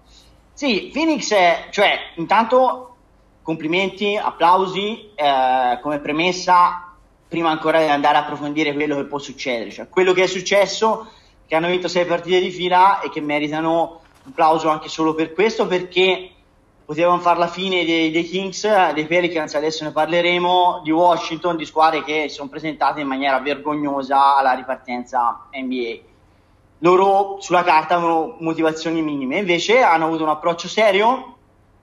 Sì, 0.52 0.90
Phoenix 0.92 1.32
è, 1.32 1.68
cioè, 1.70 1.98
intanto 2.16 2.96
complimenti, 3.42 4.16
applausi, 4.16 5.10
eh, 5.14 5.78
come 5.80 5.98
premessa 6.00 6.94
prima 7.26 7.50
ancora 7.50 7.78
di 7.78 7.88
andare 7.88 8.18
a 8.18 8.20
approfondire 8.20 8.74
quello 8.74 8.96
che 8.96 9.04
può 9.04 9.18
succedere. 9.18 9.70
Cioè, 9.70 9.88
quello 9.88 10.12
che 10.12 10.24
è 10.24 10.26
successo, 10.26 11.08
che 11.46 11.54
hanno 11.54 11.68
vinto 11.68 11.88
sei 11.88 12.04
partite 12.04 12.40
di 12.40 12.50
fila 12.50 13.00
e 13.00 13.08
che 13.08 13.20
meritano 13.20 14.00
un 14.24 14.30
applauso 14.32 14.68
anche 14.68 14.88
solo 14.88 15.14
per 15.14 15.32
questo, 15.32 15.66
perché 15.66 16.30
potevano 16.90 17.20
fare 17.20 17.38
la 17.38 17.46
fine 17.46 17.84
dei, 17.84 18.10
dei, 18.10 18.24
Kings, 18.24 18.66
dei 18.94 19.06
Pelicans, 19.06 19.54
adesso 19.54 19.84
ne 19.84 19.92
parleremo, 19.92 20.80
di 20.82 20.90
Washington, 20.90 21.56
di 21.56 21.64
squadre 21.64 22.02
che 22.02 22.28
si 22.28 22.34
sono 22.34 22.48
presentate 22.48 23.00
in 23.00 23.06
maniera 23.06 23.38
vergognosa 23.38 24.34
alla 24.34 24.54
ripartenza 24.54 25.46
NBA. 25.52 25.98
Loro 26.78 27.36
sulla 27.38 27.62
carta 27.62 27.94
avevano 27.94 28.34
motivazioni 28.40 29.02
minime, 29.02 29.38
invece 29.38 29.82
hanno 29.82 30.06
avuto 30.06 30.24
un 30.24 30.30
approccio 30.30 30.66
serio, 30.66 31.36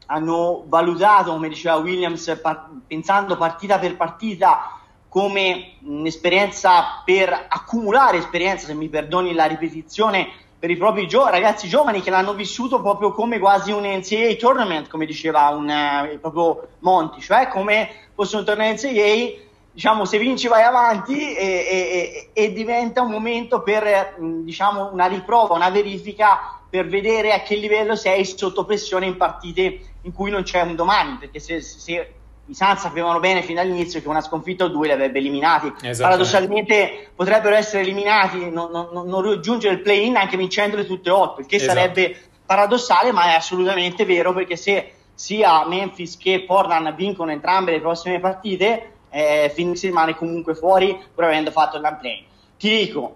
hanno 0.07 0.65
valutato, 0.67 1.31
come 1.31 1.47
diceva 1.47 1.77
Williams, 1.77 2.39
par- 2.41 2.67
pensando 2.85 3.37
partita 3.37 3.79
per 3.79 3.95
partita 3.95 4.77
come 5.07 5.75
un'esperienza 5.83 7.01
per 7.05 7.45
accumulare 7.47 8.17
esperienza, 8.17 8.65
se 8.65 8.73
mi 8.73 8.89
perdoni 8.89 9.33
la 9.33 9.45
ripetizione, 9.45 10.27
per 10.59 10.69
i 10.71 10.77
propri 10.77 11.07
gio- 11.07 11.27
ragazzi 11.29 11.67
giovani 11.67 12.01
che 12.01 12.09
l'hanno 12.09 12.33
vissuto 12.33 12.81
proprio 12.81 13.11
come 13.11 13.37
quasi 13.37 13.71
un 13.71 13.83
NCAA 13.83 14.35
tournament, 14.35 14.87
come 14.87 15.05
diceva 15.05 15.49
un, 15.49 15.69
eh, 15.69 16.17
proprio 16.19 16.67
Monti, 16.79 17.21
cioè 17.21 17.47
come 17.47 17.89
fosse 18.15 18.37
un 18.37 18.45
torneo 18.45 18.73
NCAA, 18.73 19.45
diciamo 19.71 20.05
se 20.05 20.17
vinci 20.17 20.47
vai 20.47 20.63
avanti 20.63 21.35
e, 21.35 21.45
e, 21.45 22.29
e 22.33 22.53
diventa 22.53 23.01
un 23.01 23.11
momento 23.11 23.61
per 23.61 24.15
diciamo, 24.17 24.89
una 24.91 25.05
riprova, 25.05 25.53
una 25.53 25.69
verifica 25.69 26.59
per 26.69 26.87
vedere 26.87 27.33
a 27.33 27.41
che 27.41 27.55
livello 27.55 27.95
sei 27.95 28.25
sotto 28.25 28.65
pressione 28.65 29.05
in 29.05 29.15
partite 29.15 29.79
in 30.01 30.11
cui 30.11 30.31
non 30.31 30.43
c'è 30.43 30.61
un 30.61 30.75
domani, 30.75 31.17
perché 31.17 31.39
se, 31.39 31.61
se 31.61 32.16
i 32.47 32.55
Suns 32.55 32.79
sapevano 32.79 33.19
bene 33.19 33.41
fin 33.41 33.55
dall'inizio 33.55 34.01
che 34.01 34.07
una 34.07 34.21
sconfitta 34.21 34.63
o 34.63 34.69
due 34.69 34.87
li 34.87 34.93
avrebbe 34.93 35.19
eliminati. 35.19 35.73
Paradossalmente 35.97 37.09
potrebbero 37.15 37.55
essere 37.55 37.81
eliminati, 37.81 38.49
non, 38.49 38.71
non, 38.71 38.89
non 38.91 39.21
raggiungere 39.21 39.75
il 39.75 39.81
play-in 39.81 40.15
anche 40.15 40.37
vincendole 40.37 40.85
tutte 40.85 41.09
e 41.09 41.11
otto, 41.11 41.41
il 41.41 41.45
che 41.45 41.57
esatto. 41.57 41.73
sarebbe 41.73 42.17
paradossale, 42.45 43.11
ma 43.11 43.31
è 43.31 43.35
assolutamente 43.35 44.05
vero 44.05 44.33
perché 44.33 44.55
se 44.55 44.93
sia 45.13 45.65
Memphis 45.67 46.17
che 46.17 46.43
Portland 46.43 46.93
vincono 46.95 47.31
entrambe 47.31 47.71
le 47.71 47.81
prossime 47.81 48.19
partite, 48.19 48.91
eh, 49.09 49.51
Phoenix 49.53 49.81
rimane 49.83 50.15
comunque 50.15 50.55
fuori 50.55 50.97
pur 51.13 51.25
avendo 51.25 51.51
fatto 51.51 51.77
il 51.77 51.97
play. 51.99 52.25
Ti 52.57 52.69
dico, 52.69 53.15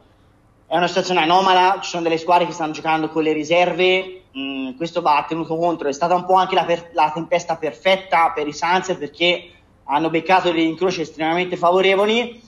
è 0.67 0.75
una 0.75 0.87
situazione 0.87 1.21
anomala, 1.21 1.79
ci 1.81 1.89
sono 1.89 2.03
delle 2.03 2.17
squadre 2.17 2.45
che 2.45 2.53
stanno 2.53 2.73
giocando 2.73 3.09
con 3.09 3.23
le 3.23 3.33
riserve, 3.33 4.20
mh, 4.31 4.75
questo 4.75 5.01
va 5.01 5.25
tenuto 5.27 5.55
contro, 5.55 5.87
è 5.87 5.93
stata 5.93 6.15
un 6.15 6.25
po' 6.25 6.35
anche 6.35 6.55
la, 6.55 6.65
per- 6.65 6.89
la 6.93 7.11
tempesta 7.13 7.57
perfetta 7.57 8.31
per 8.33 8.47
i 8.47 8.53
Suns 8.53 8.95
perché 8.97 9.49
hanno 9.85 10.09
beccato 10.09 10.51
degli 10.51 10.61
incroci 10.61 11.01
estremamente 11.01 11.57
favorevoli, 11.57 12.41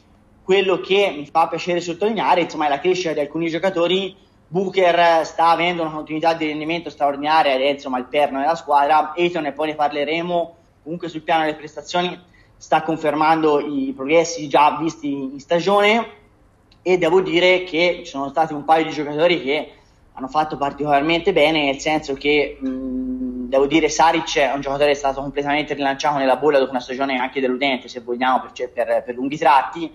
quello 0.44 0.80
che 0.80 1.13
mi 1.16 1.25
fa 1.25 1.48
piacere 1.48 1.82
sottolineare 1.82 2.42
insomma, 2.42 2.66
è 2.66 2.70
la 2.70 2.80
crescita 2.80 3.13
di 3.13 3.20
alcuni 3.20 3.50
giocatori, 3.50 4.16
Booker 4.48 5.25
sta 5.25 5.48
avendo 5.48 5.82
una 5.82 5.92
continuità 5.92 6.34
di 6.36 6.46
rendimento 6.46 6.90
straordinaria 6.90 7.56
ed 7.56 7.62
è 7.62 7.70
insomma 7.70 7.98
il 7.98 8.06
perno 8.06 8.40
della 8.40 8.56
squadra, 8.56 9.13
Ayton 9.16 9.48
e 9.48 9.52
poi 9.52 9.70
ne 9.70 9.75
parleremo, 9.75 10.56
comunque 10.84 11.10
sul 11.10 11.24
piano 11.24 11.44
delle 11.44 11.56
prestazioni 11.56 12.20
sta 12.56 12.84
confermando 12.84 13.60
i 13.60 13.92
progressi 13.96 14.48
già 14.48 14.78
visti 14.80 15.12
in 15.12 15.40
stagione. 15.40 16.22
E 16.84 16.98
devo 16.98 17.22
dire 17.22 17.63
che 17.63 18.02
ci 18.04 18.12
sono 18.12 18.30
stati 18.30 18.54
un 18.54 18.63
paio 18.63 18.86
di 18.86 18.92
giocatori 18.92 19.42
che 19.42 19.72
hanno 20.13 20.27
fatto 20.27 20.58
particolarmente 20.58 21.34
bene, 21.34 21.65
nel 21.65 21.79
senso 21.79 22.13
che 22.13 22.58
mh, 22.60 23.50
devo 23.50 23.65
dire 23.65 23.89
Saric 23.89 24.38
è 24.38 24.53
un 24.53 24.62
giocatore 24.62 24.91
che 24.91 24.96
è 24.96 25.00
stato 25.00 25.22
completamente 25.22 25.74
rilanciato 25.74 26.17
nella 26.17 26.38
bolla 26.38 26.60
dopo 26.60 26.72
una 26.72 26.79
stagione 26.79 27.17
anche 27.17 27.39
deludente, 27.39 27.88
se 27.88 28.00
vogliamo, 28.00 28.41
per, 28.41 28.70
per, 28.70 29.03
per 29.03 29.15
lunghi 29.15 29.38
tratti, 29.38 29.91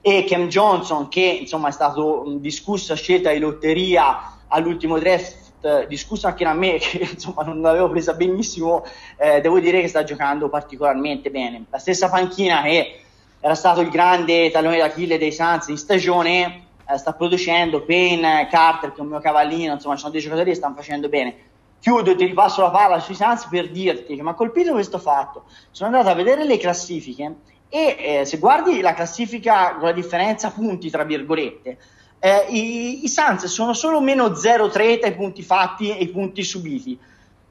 e 0.00 0.24
Cam 0.24 0.46
Johnson 0.46 1.08
che 1.08 1.20
insomma 1.20 1.68
è 1.68 1.72
stato 1.72 2.24
discusso 2.38 2.92
a 2.92 2.96
scelta 2.96 3.32
di 3.32 3.40
lotteria 3.40 4.34
all'ultimo 4.48 4.98
draft, 5.00 5.86
discusso 5.88 6.28
anche 6.28 6.44
da 6.44 6.52
me 6.52 6.78
che 6.78 7.08
insomma 7.12 7.42
non 7.42 7.60
l'avevo 7.60 7.90
presa 7.90 8.14
benissimo, 8.14 8.84
eh, 9.16 9.40
devo 9.40 9.58
dire 9.58 9.80
che 9.80 9.88
sta 9.88 10.04
giocando 10.04 10.48
particolarmente 10.48 11.30
bene. 11.30 11.64
La 11.70 11.78
stessa 11.78 12.08
panchina 12.08 12.62
che 12.62 13.00
era 13.40 13.54
stato 13.54 13.80
il 13.80 13.88
grande 13.88 14.50
tallone 14.50 14.78
d'Achille 14.78 15.18
dei 15.18 15.32
Suns 15.32 15.68
in 15.68 15.76
stagione, 15.76 16.65
eh, 16.88 16.98
sta 16.98 17.12
producendo 17.12 17.82
Payne, 17.82 18.48
Carter 18.50 18.92
che 18.92 18.98
è 18.98 19.02
un 19.02 19.08
mio 19.08 19.20
cavallino, 19.20 19.74
insomma 19.74 19.94
ci 19.94 20.00
sono 20.00 20.12
dei 20.12 20.20
giocatori 20.20 20.50
che 20.50 20.56
stanno 20.56 20.74
facendo 20.74 21.08
bene. 21.08 21.34
Chiudo 21.80 22.12
e 22.12 22.14
ti 22.16 22.24
ripasso 22.24 22.62
la 22.62 22.70
palla 22.70 23.00
sui 23.00 23.14
Suns 23.14 23.46
per 23.46 23.70
dirti 23.70 24.16
che 24.16 24.22
mi 24.22 24.28
ha 24.28 24.34
colpito 24.34 24.72
questo 24.72 24.98
fatto. 24.98 25.44
Sono 25.70 25.90
andato 25.90 26.10
a 26.10 26.14
vedere 26.14 26.44
le 26.44 26.56
classifiche 26.58 27.34
e 27.68 27.96
eh, 27.98 28.24
se 28.24 28.38
guardi 28.38 28.80
la 28.80 28.94
classifica 28.94 29.74
con 29.74 29.88
la 29.88 29.92
differenza 29.92 30.50
punti, 30.50 30.90
tra 30.90 31.04
virgolette, 31.04 31.78
eh, 32.18 32.46
i, 32.48 33.04
i 33.04 33.08
Suns 33.08 33.44
sono 33.44 33.74
solo 33.74 34.00
meno 34.00 34.28
0,3 34.28 34.70
tra 34.70 35.08
i 35.08 35.14
punti 35.14 35.42
fatti 35.42 35.96
e 35.96 36.02
i 36.02 36.08
punti 36.08 36.42
subiti. 36.42 36.98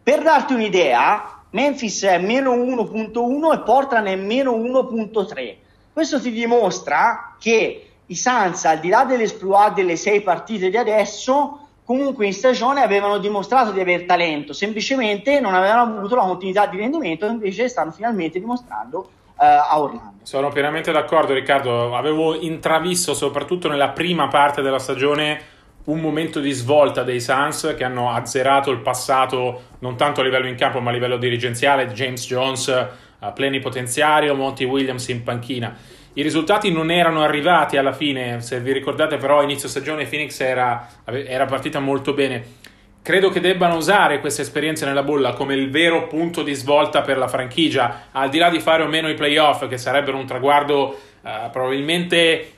Per 0.01 0.22
darti 0.22 0.54
un'idea, 0.54 1.44
Memphis 1.51 2.04
è 2.04 2.18
meno 2.18 2.54
1.1 2.54 3.54
e 3.54 3.60
Portland 3.63 4.08
è 4.08 4.15
meno 4.15 4.51
1.3. 4.54 5.56
Questo 5.94 6.20
ti 6.20 6.32
dimostra 6.32 7.36
che 7.39 7.85
i 8.07 8.15
Sans, 8.15 8.65
al 8.65 8.79
di 8.79 8.89
là 8.89 9.03
dell'esploit 9.03 9.74
delle 9.74 9.95
sei 9.95 10.21
partite 10.21 10.69
di 10.69 10.77
adesso, 10.77 11.59
comunque 11.83 12.25
in 12.25 12.33
stagione 12.33 12.81
avevano 12.81 13.17
dimostrato 13.17 13.71
di 13.71 13.79
aver 13.79 14.05
talento, 14.05 14.53
semplicemente 14.53 15.39
non 15.39 15.53
avevano 15.53 15.97
avuto 15.97 16.15
la 16.15 16.24
continuità 16.24 16.67
di 16.67 16.77
rendimento, 16.77 17.25
invece 17.25 17.67
stanno 17.67 17.91
finalmente 17.91 18.39
dimostrando 18.39 18.97
uh, 19.00 19.33
a 19.38 19.79
Orlando. 19.79 20.13
Sono 20.24 20.50
pienamente 20.50 20.91
d'accordo 20.91 21.33
Riccardo, 21.33 21.95
avevo 21.95 22.39
intravisto 22.39 23.13
soprattutto 23.13 23.67
nella 23.67 23.89
prima 23.89 24.27
parte 24.27 24.62
della 24.62 24.79
stagione 24.79 25.53
un 25.85 26.00
momento 26.00 26.39
di 26.39 26.51
svolta 26.51 27.03
dei 27.03 27.21
Suns 27.21 27.75
che 27.77 27.83
hanno 27.83 28.12
azzerato 28.12 28.71
il 28.71 28.79
passato 28.79 29.62
non 29.79 29.95
tanto 29.95 30.21
a 30.21 30.24
livello 30.24 30.47
in 30.47 30.55
campo 30.55 30.79
ma 30.79 30.89
a 30.89 30.93
livello 30.93 31.17
dirigenziale, 31.17 31.88
James 31.89 32.25
Jones 32.25 32.88
plenipotenziario, 33.33 34.35
Monty 34.35 34.65
Williams 34.65 35.07
in 35.09 35.24
panchina. 35.24 35.75
I 36.17 36.22
risultati 36.22 36.72
non 36.72 36.91
erano 36.91 37.24
arrivati 37.24 37.75
alla 37.75 37.91
fine, 37.91 38.39
se 38.39 38.62
vi 38.62 38.72
ricordate 38.72 39.17
però 39.17 39.43
inizio 39.43 39.67
stagione 39.67 40.05
Phoenix 40.05 40.39
era, 40.39 40.88
era 41.03 41.45
partita 41.45 41.79
molto 41.79 42.13
bene. 42.13 42.63
Credo 43.01 43.29
che 43.29 43.41
debbano 43.41 43.75
usare 43.75 44.22
queste 44.22 44.41
esperienze 44.41 44.86
nella 44.86 45.03
bolla 45.03 45.34
come 45.34 45.55
il 45.55 45.69
vero 45.69 46.07
punto 46.07 46.41
di 46.41 46.53
svolta 46.53 47.01
per 47.01 47.17
la 47.17 47.27
franchigia, 47.27 48.07
al 48.13 48.29
di 48.29 48.38
là 48.38 48.50
di 48.50 48.62
fare 48.62 48.84
o 48.84 48.88
meno 48.88 49.10
i 49.10 49.13
playoff, 49.13 49.67
che 49.67 49.77
sarebbero 49.77 50.17
un 50.17 50.25
traguardo 50.25 50.98
uh, 51.22 51.50
probabilmente 51.51 52.15
eh, 52.17 52.53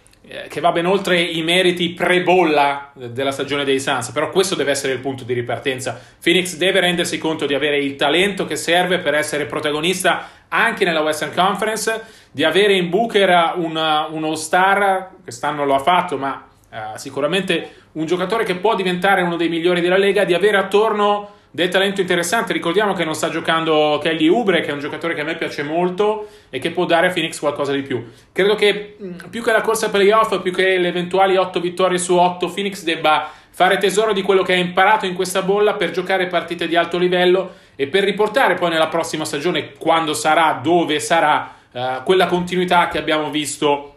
che 0.50 0.60
va 0.60 0.72
ben 0.72 0.86
oltre 0.86 1.22
i 1.22 1.42
meriti 1.42 1.92
pre-bolla 1.92 2.92
della 2.94 3.32
stagione 3.32 3.64
dei 3.64 3.80
Suns, 3.80 4.12
però 4.12 4.30
questo 4.30 4.56
deve 4.56 4.72
essere 4.72 4.94
il 4.94 5.00
punto 5.00 5.24
di 5.24 5.34
ripartenza. 5.34 6.00
Phoenix 6.22 6.56
deve 6.56 6.82
rendersi 6.82 7.18
conto 7.18 7.46
di 7.46 7.54
avere 7.54 7.78
il 7.78 7.96
talento 7.96 8.46
che 8.46 8.58
serve 8.58 9.00
per 9.00 9.14
essere 9.14 9.46
protagonista 9.46 10.30
anche 10.50 10.84
nella 10.84 11.02
Western 11.02 11.34
Conference, 11.34 12.04
di 12.32 12.44
avere 12.44 12.74
in 12.74 12.90
Booker 12.90 13.54
una, 13.56 14.08
un 14.10 14.24
all-star, 14.26 15.12
quest'anno 15.24 15.66
lo 15.66 15.76
ha 15.76 15.80
fatto, 15.80 16.18
ma 16.18 16.46
uh, 16.70 16.98
sicuramente 16.98 17.70
un 17.94 18.06
giocatore 18.06 18.44
che 18.44 18.56
può 18.56 18.76
diventare 18.76 19.22
uno 19.22 19.36
dei 19.36 19.50
migliori 19.50 19.82
della 19.82 19.98
Lega, 19.98 20.24
di 20.24 20.34
avere 20.34 20.58
attorno 20.58 21.36
del 21.52 21.70
talento 21.70 22.02
interessante. 22.02 22.54
Ricordiamo 22.54 22.94
che 22.94 23.04
non 23.04 23.16
sta 23.16 23.30
giocando 23.30 24.00
Kelly 24.02 24.28
Ubre, 24.28 24.62
che 24.62 24.70
è 24.70 24.74
un 24.74 24.80
giocatore 24.80 25.14
che 25.14 25.22
a 25.22 25.24
me 25.24 25.36
piace 25.36 25.64
molto 25.64 26.28
e 26.50 26.60
che 26.60 26.72
può 26.72 26.86
dare 26.86 27.08
a 27.08 27.12
Phoenix 27.12 27.40
qualcosa 27.40 27.72
di 27.72 27.82
più. 27.82 28.06
Credo 28.32 28.56
che 28.56 28.96
più 29.30 29.42
che 29.42 29.52
la 29.52 29.62
corsa 29.62 29.90
playoff, 29.90 30.40
più 30.42 30.52
che 30.52 30.78
le 30.78 30.90
eventuali 30.90 31.36
8 31.36 31.60
vittorie 31.60 31.98
su 31.98 32.16
8, 32.16 32.48
Phoenix 32.48 32.84
debba 32.84 33.32
fare 33.50 33.78
tesoro 33.78 34.14
di 34.14 34.22
quello 34.22 34.44
che 34.44 34.54
ha 34.54 34.58
imparato 34.58 35.08
in 35.08 35.16
questa 35.16 35.42
bolla 35.42 35.74
per 35.74 35.90
giocare 35.90 36.28
partite 36.28 36.68
di 36.68 36.76
alto 36.76 37.00
livello 37.00 37.56
e 37.76 37.88
per 37.88 38.04
riportare 38.04 38.54
poi 38.54 38.70
nella 38.70 38.88
prossima 38.88 39.26
stagione, 39.26 39.74
quando 39.80 40.14
sarà, 40.14 40.60
dove 40.62 41.00
sarà, 41.00 41.56
uh, 41.72 42.04
quella 42.04 42.28
continuità 42.28 42.88
che 42.88 43.00
abbiamo 43.00 43.32
visto 43.32 43.97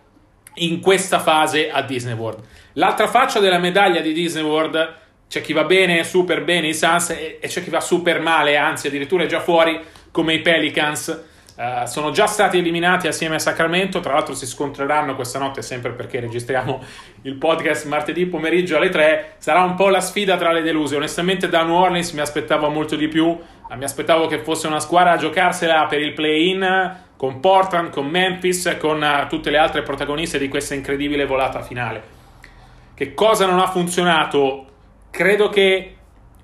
in 0.54 0.80
questa 0.80 1.18
fase 1.18 1.70
a 1.70 1.82
Disney 1.82 2.14
World. 2.14 2.42
L'altra 2.74 3.08
faccia 3.08 3.40
della 3.40 3.58
medaglia 3.58 4.00
di 4.00 4.12
Disney 4.12 4.44
World 4.44 4.98
c'è 5.28 5.40
chi 5.40 5.52
va 5.52 5.64
bene, 5.64 6.02
super 6.02 6.42
bene 6.42 6.68
i 6.68 6.74
Suns 6.74 7.10
e, 7.10 7.38
e 7.40 7.46
c'è 7.46 7.62
chi 7.62 7.70
va 7.70 7.80
super 7.80 8.20
male, 8.20 8.56
anzi 8.56 8.88
addirittura 8.88 9.22
è 9.22 9.26
già 9.26 9.40
fuori 9.40 9.80
come 10.10 10.34
i 10.34 10.40
Pelicans. 10.40 11.28
Uh, 11.54 11.86
sono 11.86 12.10
già 12.10 12.26
stati 12.26 12.56
eliminati 12.56 13.06
assieme 13.06 13.34
a 13.34 13.38
Sacramento, 13.38 14.00
tra 14.00 14.14
l'altro 14.14 14.34
si 14.34 14.46
scontreranno 14.46 15.14
questa 15.14 15.38
notte 15.38 15.60
sempre 15.60 15.92
perché 15.92 16.18
registriamo 16.18 16.82
il 17.22 17.34
podcast 17.34 17.84
martedì 17.84 18.24
pomeriggio 18.24 18.78
alle 18.78 18.88
3, 18.88 19.34
sarà 19.36 19.62
un 19.62 19.74
po' 19.74 19.88
la 19.88 20.00
sfida 20.00 20.38
tra 20.38 20.52
le 20.52 20.62
deluse, 20.62 20.96
onestamente 20.96 21.50
da 21.50 21.62
New 21.62 21.74
Orleans 21.74 22.12
mi 22.12 22.20
aspettavo 22.20 22.70
molto 22.70 22.96
di 22.96 23.08
più, 23.08 23.38
mi 23.76 23.84
aspettavo 23.84 24.26
che 24.26 24.38
fosse 24.38 24.68
una 24.68 24.80
squadra 24.80 25.12
a 25.12 25.16
giocarsela 25.18 25.84
per 25.84 26.00
il 26.00 26.14
play-in 26.14 27.08
con 27.20 27.38
Portland, 27.38 27.90
con 27.90 28.06
Memphis, 28.06 28.78
con 28.80 29.02
uh, 29.02 29.28
tutte 29.28 29.50
le 29.50 29.58
altre 29.58 29.82
protagoniste 29.82 30.38
di 30.38 30.48
questa 30.48 30.72
incredibile 30.72 31.26
volata 31.26 31.60
finale. 31.60 32.02
Che 32.94 33.12
cosa 33.12 33.44
non 33.44 33.58
ha 33.58 33.66
funzionato? 33.66 34.64
credo 35.10 35.50
che, 35.50 35.96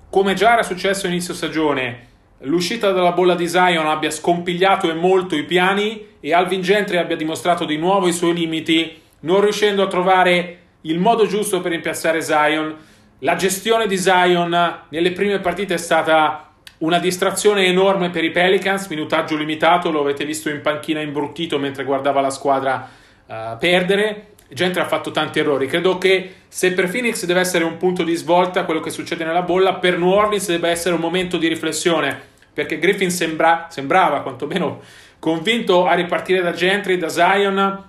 come 0.07 0.35
già 0.35 0.53
era 0.53 0.61
successo 0.61 1.07
inizio 1.07 1.33
stagione, 1.33 2.05
l'uscita 2.41 2.91
dalla 2.91 3.13
bolla 3.13 3.33
di 3.33 3.47
Zion 3.47 3.87
abbia 3.87 4.11
scompigliato 4.11 4.87
e 4.87 4.93
molto 4.93 5.35
i 5.35 5.45
piani 5.45 6.09
e 6.19 6.31
Alvin 6.31 6.61
Gentry 6.61 6.97
abbia 6.97 7.15
dimostrato 7.15 7.65
di 7.65 7.77
nuovo 7.77 8.07
i 8.07 8.13
suoi 8.13 8.35
limiti, 8.35 9.01
non 9.21 9.41
riuscendo 9.41 9.81
a 9.81 9.87
trovare 9.87 10.59
il 10.81 10.99
modo 10.99 11.25
giusto 11.25 11.59
per 11.59 11.71
rimpiazzare 11.71 12.21
Zion. 12.21 12.75
La 13.21 13.33
gestione 13.33 13.87
di 13.87 13.97
Zion 13.97 14.81
nelle 14.89 15.11
prime 15.11 15.39
partite 15.39 15.73
è 15.73 15.77
stata 15.77 16.46
una 16.79 16.99
distrazione 16.99 17.65
enorme 17.65 18.09
per 18.09 18.23
i 18.23 18.31
Pelicans, 18.31 18.87
minutaggio 18.87 19.35
limitato, 19.35 19.89
lo 19.89 20.01
avete 20.01 20.25
visto 20.25 20.49
in 20.49 20.61
panchina 20.61 21.01
imbruttito 21.01 21.57
mentre 21.57 21.83
guardava 21.83 22.21
la 22.21 22.29
squadra 22.29 22.87
uh, 23.25 23.57
perdere. 23.57 24.27
Gentry 24.49 24.81
ha 24.81 24.87
fatto 24.87 25.11
tanti 25.11 25.39
errori. 25.39 25.67
Credo 25.67 25.97
che 25.97 26.33
se 26.47 26.71
per 26.73 26.89
Phoenix 26.89 27.25
deve 27.25 27.39
essere 27.39 27.63
un 27.63 27.77
punto 27.77 28.03
di 28.03 28.15
svolta 28.15 28.63
quello 28.63 28.79
che 28.79 28.91
succede 28.91 29.25
nella 29.25 29.41
bolla, 29.41 29.73
per 29.75 29.97
New 29.97 30.09
Orleans 30.09 30.47
deve 30.47 30.69
essere 30.69 30.95
un 30.95 31.01
momento 31.01 31.37
di 31.37 31.47
riflessione, 31.47 32.17
perché 32.53 32.79
Griffin 32.79 33.11
sembra, 33.11 33.67
sembrava 33.69 34.21
quantomeno 34.21 34.81
convinto 35.19 35.85
a 35.85 35.95
ripartire 35.95 36.41
da 36.41 36.53
Gentry, 36.53 36.97
da 36.97 37.09
Zion, 37.09 37.83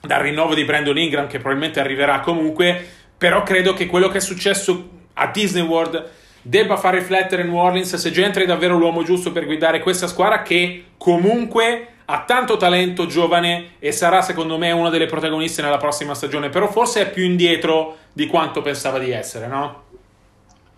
dal 0.00 0.20
rinnovo 0.20 0.54
di 0.54 0.64
Brandon 0.64 0.96
Ingram 0.96 1.26
che 1.26 1.38
probabilmente 1.38 1.78
arriverà 1.78 2.20
comunque, 2.20 2.84
però 3.16 3.42
credo 3.42 3.74
che 3.74 3.86
quello 3.86 4.08
che 4.08 4.18
è 4.18 4.20
successo 4.20 4.88
a 5.14 5.26
Disney 5.26 5.62
World 5.62 6.18
debba 6.42 6.76
far 6.76 6.94
riflettere 6.94 7.42
New 7.44 7.56
Orleans 7.56 7.94
se 7.96 8.10
Gentry 8.10 8.44
è 8.44 8.46
davvero 8.46 8.76
l'uomo 8.76 9.02
giusto 9.02 9.32
per 9.32 9.44
guidare 9.44 9.80
questa 9.80 10.06
squadra 10.06 10.42
che 10.42 10.84
comunque 10.96 11.86
ha 12.06 12.24
tanto 12.24 12.56
talento 12.56 13.06
giovane 13.06 13.72
e 13.78 13.92
sarà 13.92 14.20
secondo 14.20 14.58
me 14.58 14.72
una 14.72 14.90
delle 14.90 15.06
protagoniste 15.06 15.62
nella 15.62 15.76
prossima 15.76 16.14
stagione, 16.14 16.48
però 16.48 16.68
forse 16.68 17.02
è 17.02 17.10
più 17.10 17.24
indietro 17.24 17.98
di 18.12 18.26
quanto 18.26 18.62
pensava 18.62 18.98
di 18.98 19.12
essere, 19.12 19.46
no? 19.46 19.88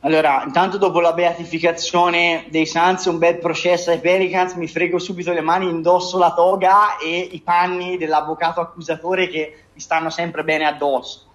Allora, 0.00 0.42
intanto 0.44 0.78
dopo 0.78 1.00
la 1.00 1.12
beatificazione 1.12 2.46
dei 2.48 2.66
Suns, 2.66 3.04
un 3.04 3.18
bel 3.18 3.38
processo 3.38 3.90
ai 3.90 4.00
Pelicans, 4.00 4.54
mi 4.54 4.66
frego 4.66 4.98
subito 4.98 5.32
le 5.32 5.40
mani, 5.40 5.68
indosso 5.68 6.18
la 6.18 6.34
toga 6.34 6.98
e 6.98 7.28
i 7.30 7.40
panni 7.40 7.96
dell'avvocato 7.96 8.60
accusatore 8.60 9.28
che 9.28 9.62
mi 9.72 9.80
stanno 9.80 10.10
sempre 10.10 10.42
bene 10.42 10.66
addosso. 10.66 11.30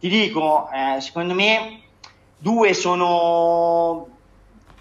Ti 0.00 0.08
dico, 0.08 0.68
eh, 0.72 1.00
secondo 1.00 1.34
me 1.34 1.82
due 2.38 2.74
sono 2.74 4.08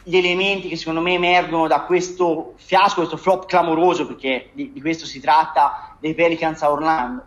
gli 0.04 0.18
elementi 0.18 0.68
che 0.68 0.76
secondo 0.76 1.02
me 1.02 1.14
emergono 1.14 1.68
da 1.68 1.82
questo 1.82 2.54
fiasco, 2.58 2.98
questo 2.98 3.18
flop 3.18 3.48
clamoroso, 3.48 4.06
perché 4.06 4.50
di, 4.54 4.72
di 4.72 4.82
questo 4.82 5.06
si 5.06 5.20
tratta 5.20 5.96
dei 6.00 6.14
Pelicans 6.14 6.62
a 6.62 6.72
Orlando. 6.72 7.24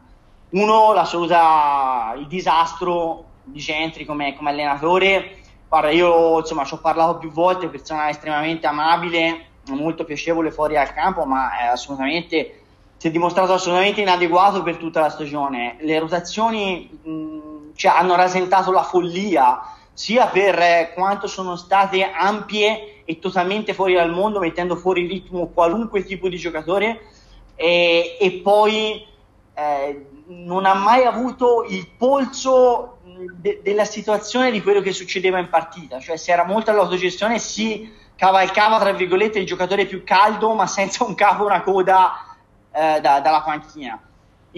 Uno, 0.51 0.93
l'assoluta, 0.93 2.15
il 2.17 2.27
disastro 2.29 3.25
di 3.43 3.59
Gentry 3.59 4.05
come, 4.05 4.37
come 4.37 4.51
allenatore. 4.51 5.39
Guarda, 5.69 5.91
io 5.91 6.39
insomma 6.39 6.65
ci 6.65 6.75
ho 6.75 6.79
parlato 6.79 7.19
più 7.19 7.31
volte, 7.31 7.69
persona 7.69 8.09
estremamente 8.09 8.67
amabile, 8.67 9.47
molto 9.69 10.05
piacevole 10.05 10.51
fuori 10.51 10.77
al 10.77 10.93
campo, 10.93 11.25
ma 11.25 11.59
è 11.59 11.67
assolutamente 11.67 12.63
si 12.97 13.07
è 13.07 13.11
dimostrato 13.13 13.53
assolutamente 13.53 14.01
inadeguato 14.01 14.63
per 14.63 14.77
tutta 14.77 15.01
la 15.01 15.09
stagione. 15.09 15.77
Le 15.81 15.99
rotazioni 16.01 16.91
mh, 17.03 17.75
cioè, 17.77 17.93
hanno 17.93 18.17
rasentato 18.17 18.73
la 18.73 18.83
follia 18.83 19.61
sia 19.99 20.29
per 20.29 20.57
eh, 20.61 20.93
quanto 20.95 21.27
sono 21.27 21.57
state 21.57 22.09
ampie 22.09 23.03
e 23.05 23.19
totalmente 23.19 23.75
fuori 23.75 23.95
dal 23.95 24.13
mondo, 24.13 24.39
mettendo 24.39 24.77
fuori 24.77 25.09
ritmo 25.09 25.49
qualunque 25.49 26.05
tipo 26.05 26.29
di 26.29 26.37
giocatore, 26.37 27.01
e, 27.57 28.17
e 28.21 28.31
poi 28.41 29.05
eh, 29.55 30.07
non 30.27 30.67
ha 30.67 30.75
mai 30.75 31.05
avuto 31.05 31.67
il 31.69 31.89
polso 31.99 32.99
de- 33.41 33.59
della 33.61 33.85
situazione 33.85 34.53
di 34.53 34.63
quello 34.63 34.81
che 34.81 34.93
succedeva 34.93 35.41
in 35.41 35.49
partita, 35.49 35.99
cioè 35.99 36.17
se 36.17 36.31
era 36.31 36.45
molto 36.45 36.71
all'autogestione 36.71 37.41
si 37.41 37.93
cavalcava 38.15 38.79
tra 38.79 38.93
virgolette 38.93 39.41
il 39.41 39.47
giocatore 39.47 39.87
più 39.87 40.05
caldo 40.05 40.55
ma 40.55 40.69
senza 40.69 41.03
un 41.03 41.17
capo 41.17 41.45
una 41.45 41.63
coda 41.63 42.37
eh, 42.71 43.01
da- 43.01 43.19
dalla 43.19 43.43
panchina 43.43 44.01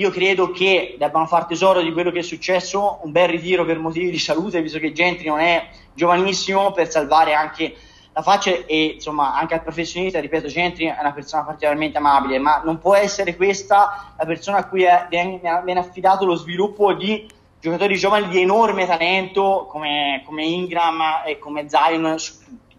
io 0.01 0.09
credo 0.09 0.51
che 0.51 0.97
debbano 0.99 1.27
fare 1.27 1.45
tesoro 1.47 1.83
di 1.83 1.93
quello 1.93 2.11
che 2.11 2.21
è 2.21 2.23
successo, 2.23 3.01
un 3.03 3.13
bel 3.13 3.29
ritiro 3.29 3.67
per 3.67 3.79
motivi 3.79 4.11
di 4.11 4.19
salute, 4.19 4.63
visto 4.63 4.79
che 4.79 4.93
Gentry 4.93 5.29
non 5.29 5.41
è 5.41 5.69
giovanissimo, 5.93 6.73
per 6.73 6.91
salvare 6.91 7.35
anche 7.35 7.77
la 8.11 8.23
faccia 8.23 8.51
e 8.65 8.95
insomma 8.95 9.37
anche 9.37 9.53
al 9.53 9.63
professionista, 9.63 10.19
ripeto, 10.19 10.49
Gentry 10.49 10.87
è 10.87 10.97
una 10.99 11.13
persona 11.13 11.45
particolarmente 11.45 11.99
amabile, 11.99 12.39
ma 12.39 12.63
non 12.65 12.79
può 12.79 12.95
essere 12.95 13.37
questa 13.37 14.15
la 14.17 14.25
persona 14.25 14.57
a 14.57 14.69
cui 14.69 14.85
è, 14.85 15.07
viene 15.11 15.79
affidato 15.79 16.25
lo 16.25 16.35
sviluppo 16.35 16.95
di 16.95 17.29
giocatori 17.61 17.99
giovani 17.99 18.29
di 18.29 18.41
enorme 18.41 18.87
talento 18.87 19.67
come, 19.69 20.23
come 20.25 20.45
Ingram 20.47 21.23
e 21.27 21.39
come 21.39 21.69
Zion 21.69 22.19
su 22.19 22.39
tutti. 22.43 22.75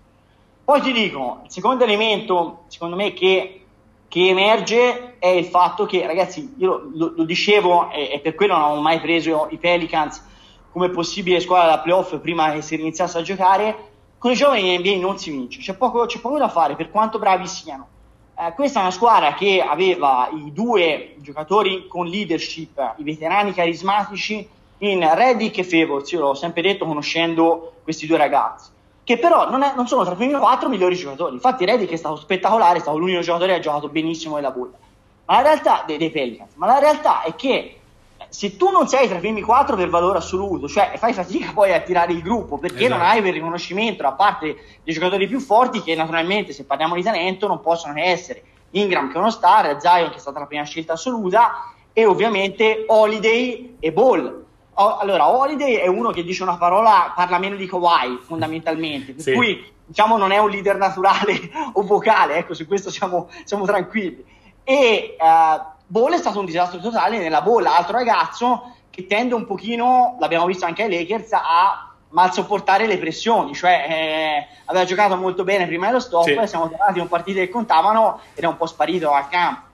Poi 0.63 0.82
ti 0.82 0.91
dico, 0.91 1.41
il 1.43 1.52
secondo 1.52 1.84
elemento, 1.84 2.63
secondo 2.67 2.96
me, 2.96 3.13
che 3.13 3.61
che 4.12 4.28
emerge 4.28 5.19
è 5.19 5.30
il 5.30 5.45
fatto 5.45 5.86
che, 5.86 6.06
ragazzi, 6.06 6.56
io 6.58 6.89
lo, 6.93 7.13
lo 7.15 7.24
dicevo 7.24 7.89
e, 7.91 8.10
e, 8.12 8.19
per 8.19 8.36
quello 8.36 8.58
non 8.58 8.78
ho 8.78 8.82
mai 8.82 9.00
preso 9.00 9.47
i 9.52 9.58
Pelicans 9.58 10.21
come 10.69 10.89
possibile 10.89 11.39
squadra 11.39 11.69
da 11.69 11.80
playoff 11.80 12.17
prima 12.17 12.52
che 12.52 12.62
si 12.62 12.76
iniziasse 12.76 13.19
a 13.19 13.21
giocare, 13.21 13.91
con 14.17 14.32
i 14.32 14.36
giovani 14.36 14.74
in 14.74 14.82
NBA 14.82 14.97
non 14.97 15.17
si 15.17 15.32
vince, 15.32 15.62
c'è 15.62 15.76
poco, 15.76 16.06
c'è 16.08 16.19
poco 16.19 16.38
da 16.38 16.50
fare 16.50 16.76
per 16.76 16.91
quanto 16.91 17.19
bravi 17.19 17.47
siano. 17.47 17.88
Eh, 18.38 18.52
questa 18.54 18.80
è 18.80 18.82
una 18.82 18.91
squadra 18.91 19.34
che 19.34 19.62
aveva 19.62 20.28
i 20.34 20.52
due 20.52 21.15
giocatori 21.19 21.88
con 21.88 22.06
leadership, 22.06 22.95
i 22.97 23.04
veterani 23.04 23.54
carismatici 23.54 24.45
in 24.80 25.10
Reddick 25.15 25.60
e 25.60 25.63
Favors, 25.63 26.12
io 26.12 26.19
l'ho 26.19 26.34
sempre 26.34 26.62
detto 26.62 26.86
conoscendo 26.86 27.76
questi 27.86 28.08
due 28.08 28.17
ragazzi 28.17 28.71
che 29.12 29.19
però 29.19 29.50
non, 29.50 29.62
è, 29.63 29.74
non, 29.76 29.88
sono 29.88 30.04
tra 30.04 30.13
i 30.13 30.15
primi 30.17 30.34
quattro 30.34 30.69
migliori 30.69 30.95
giocatori. 30.95 31.34
Infatti, 31.34 31.65
Redick 31.65 31.91
è 31.91 31.97
stato 31.97 32.15
spettacolare, 32.15 32.78
è 32.78 32.82
stato 32.82 32.97
l'unico 32.97 33.21
giocatore 33.21 33.52
che 33.52 33.58
ha 33.58 33.62
giocato 33.62 33.89
benissimo 33.89 34.36
nella 34.36 34.52
bolla. 34.52 34.78
Ma 35.26 35.36
la 35.36 35.41
realtà 35.41 35.84
dei, 35.86 35.97
dei 35.97 36.10
Pelicans, 36.10 36.54
ma 36.56 36.67
la 36.67 36.80
realtà 36.80 37.24
è 37.24 37.36
che 37.36 37.52
eh, 38.17 38.26
se 38.30 38.58
tu 38.58 38.69
non 38.69 38.88
sei 38.88 39.08
tra 39.08 39.17
i 39.17 39.19
primi 39.19 39.41
quattro 39.41 39.76
per 39.76 39.89
valore 39.89 40.19
assoluto, 40.19 40.67
cioè 40.67 40.93
fai 40.97 41.13
fatica 41.13 41.52
poi 41.54 41.74
a 41.74 41.82
tirare 41.82 42.13
il 42.13 42.21
gruppo 42.21 42.58
perché 42.58 42.86
esatto. 42.86 42.97
non 42.97 43.06
hai 43.06 43.21
quel 43.21 43.34
riconoscimento 43.34 44.04
da 44.04 44.13
parte 44.13 44.56
dei 44.84 44.93
giocatori 44.93 45.28
più 45.28 45.39
forti 45.39 45.82
che 45.82 45.95
naturalmente 45.95 46.54
se 46.54 46.63
parliamo 46.63 46.95
di 46.95 47.04
talento 47.04 47.47
non 47.47 47.60
possono 47.60 47.93
essere 47.97 48.43
Ingram 48.71 49.10
che 49.10 49.15
è 49.15 49.17
uno 49.17 49.32
star, 49.32 49.80
Zion 49.80 50.10
che 50.10 50.15
è 50.15 50.19
stata 50.19 50.39
la 50.39 50.45
prima 50.45 50.63
scelta 50.63 50.93
assoluta 50.93 51.74
e 51.93 52.06
ovviamente 52.06 52.86
Holiday 52.88 53.76
e 53.80 53.91
Ball 53.91 54.40
allora, 54.98 55.30
Holiday 55.30 55.76
è 55.76 55.88
uno 55.88 56.12
che 56.12 56.24
dice 56.24 56.44
una 56.44 56.58
parola, 56.58 57.12
parla 57.15 57.38
meno 57.38 57.56
di 57.56 57.67
Kawhi 57.67 58.20
fondamentalmente, 58.22 59.13
per 59.13 59.24
sì. 59.24 59.34
cui 59.34 59.74
diciamo 59.86 60.17
non 60.17 60.32
è 60.32 60.38
un 60.38 60.50
leader 60.50 60.78
naturale 60.78 61.34
o 61.74 61.84
vocale, 61.84 62.38
ecco, 62.38 62.54
su 62.54 62.65
questo 62.67 62.89
siamo, 62.89 63.30
siamo 63.44 63.65
tranquilli. 63.65 64.24
E 64.63 65.15
uh, 65.20 65.62
Ball 65.88 66.13
è 66.13 66.17
stato 66.17 66.39
un 66.39 66.46
disastro 66.46 66.80
totale 66.80 67.17
nella 67.17 67.41
bolla, 67.41 67.76
altro 67.76 67.98
ragazzo 67.98 68.76
che 68.89 69.08
tende 69.08 69.34
un 69.34 69.46
pochino, 69.46 70.17
l'abbiamo 70.20 70.46
visto 70.46 70.65
anche 70.65 70.84
ai 70.84 70.91
Lakers, 70.91 71.34
a 71.34 71.91
mal 72.10 72.34
sopportare 72.34 72.88
le 72.88 72.98
pressioni, 72.98 73.54
cioè 73.54 73.86
eh, 73.89 74.48
aveva 74.65 74.86
giocato 74.86 75.15
molto 75.15 75.44
bene 75.44 75.65
prima 75.65 75.88
dello 75.88 76.00
stop, 76.00 76.26
sì. 76.26 76.48
siamo 76.48 76.70
tornati 76.70 77.00
in 77.00 77.08
partite 77.08 77.46
che 77.46 77.50
contavano 77.50 78.20
ed 78.34 78.44
è 78.44 78.48
un 78.48 78.58
po' 78.58 78.65
sparito 78.65 79.12
al 79.12 79.28
campo. 79.30 79.70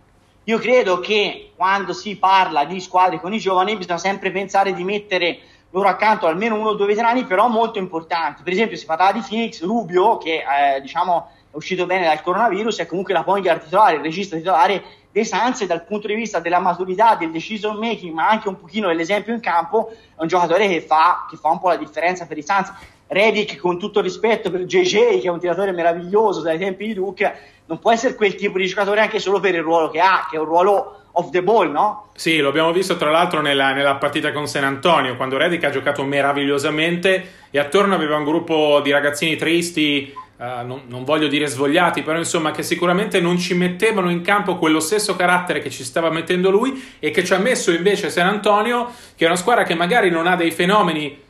Io 0.48 0.60
credo 0.60 1.00
che 1.00 1.52
quando 1.58 1.92
si 1.92 2.16
parla 2.16 2.64
di 2.64 2.80
squadre 2.80 3.20
con 3.20 3.34
i 3.34 3.38
giovani 3.38 3.76
bisogna 3.76 3.98
sempre 3.98 4.32
pensare 4.32 4.74
di 4.74 4.86
mettere 4.86 5.40
loro 5.72 5.90
accanto 5.90 6.26
almeno 6.26 6.56
uno 6.56 6.70
o 6.70 6.74
due 6.76 6.88
veterani 6.88 7.26
però 7.26 7.50
molto 7.50 7.80
importanti. 7.80 8.44
Per 8.44 8.54
esempio 8.54 8.78
si 8.78 8.86
parlava 8.86 9.12
di 9.12 9.26
Phoenix, 9.28 9.62
Rubio 9.62 10.18
che 10.18 10.36
eh, 10.38 10.80
diciamo 10.80 11.32
è 11.52 11.56
uscito 11.58 11.86
bene 11.86 12.06
dal 12.06 12.22
coronavirus, 12.22 12.80
è 12.80 12.86
comunque 12.86 13.14
la 13.14 13.24
point 13.24 13.44
guard 13.44 13.62
titolare, 13.62 13.98
il 13.98 14.04
regista 14.04 14.38
titolare 14.38 14.84
dei 15.12 15.26
Suns 15.26 15.66
dal 15.66 15.84
punto 15.84 16.08
di 16.08 16.14
vista 16.14 16.40
della 16.40 16.60
maturità, 16.60 17.16
del 17.16 17.32
decision 17.32 17.76
making, 17.76 18.14
ma 18.14 18.30
anche 18.30 18.48
un 18.48 18.58
pochino 18.58 18.88
dell'esempio 18.88 19.34
in 19.34 19.42
campo, 19.42 19.90
è 19.90 20.22
un 20.22 20.28
giocatore 20.28 20.70
che 20.70 20.80
fa, 20.80 21.26
che 21.30 21.36
fa 21.36 21.50
un 21.50 21.60
po' 21.60 21.68
la 21.68 21.76
differenza 21.76 22.26
per 22.26 22.38
i 22.38 22.44
Suns. 22.44 22.72
Redick, 23.08 23.58
con 23.58 23.80
tutto 23.80 24.02
rispetto 24.02 24.52
per 24.52 24.66
JJ, 24.66 25.22
che 25.22 25.28
è 25.28 25.30
un 25.30 25.40
tiratore 25.40 25.72
meraviglioso 25.72 26.42
dai 26.42 26.58
tempi 26.58 26.88
di 26.88 26.94
Duke, 26.94 27.34
non 27.68 27.80
può 27.80 27.92
essere 27.92 28.16
quel 28.16 28.36
tipo 28.36 28.58
di 28.58 28.66
giocatore 28.66 29.02
anche 29.02 29.20
solo 29.20 29.40
per 29.40 29.56
il 29.56 29.62
ruolo 29.62 29.90
che 29.90 30.00
ha, 30.00 30.28
che 30.30 30.38
è 30.38 30.40
un 30.40 30.46
ruolo 30.46 30.98
off 31.18 31.30
the 31.32 31.42
ball, 31.42 31.72
no? 31.72 32.10
Sì, 32.16 32.38
lo 32.38 32.50
abbiamo 32.50 32.72
visto 32.72 32.96
tra 32.96 33.12
l'altro 33.12 33.42
nella, 33.42 33.74
nella 33.74 33.96
partita 33.96 34.32
con 34.32 34.48
San 34.48 34.64
Antonio, 34.64 35.16
quando 35.16 35.38
Redick 35.38 35.64
ha 35.64 35.70
giocato 35.70 36.04
meravigliosamente 36.04 37.32
e 37.50 37.60
attorno 37.60 37.96
aveva 37.96 38.18
un 38.18 38.24
gruppo 38.24 38.82
di 38.84 38.92
ragazzini 38.92 39.36
tristi, 39.36 40.14
uh, 40.38 40.66
non, 40.66 40.84
non, 40.88 41.04
voglio 41.04 41.28
dire 41.28 41.48
svogliati, 41.48 42.04
però 42.04 42.18
insomma 42.18 42.52
che 42.52 42.64
sicuramente 42.64 43.20
non 43.20 43.38
ci 43.38 43.56
mettevano 43.56 44.10
in 44.10 44.22
campo 44.22 44.58
quello 44.58 44.80
stesso 44.80 45.16
carattere 45.16 45.60
che 45.60 45.70
ci 45.70 45.84
stava 45.84 46.10
mettendo 46.10 46.50
lui 46.50 46.96
e 47.00 47.12
che 47.12 47.24
ci 47.24 47.34
ha 47.34 47.40
messo 47.40 47.72
invece 47.72 48.10
San 48.10 48.28
Antonio, 48.28 48.92
che 49.16 49.26
è 49.26 49.28
una 49.28 49.38
squadra 49.38 49.64
che 49.64 49.76
magari 49.76 50.10
non 50.10 50.28
ha 50.28 50.36
dei 50.36 50.52
fenomeni 50.52 51.26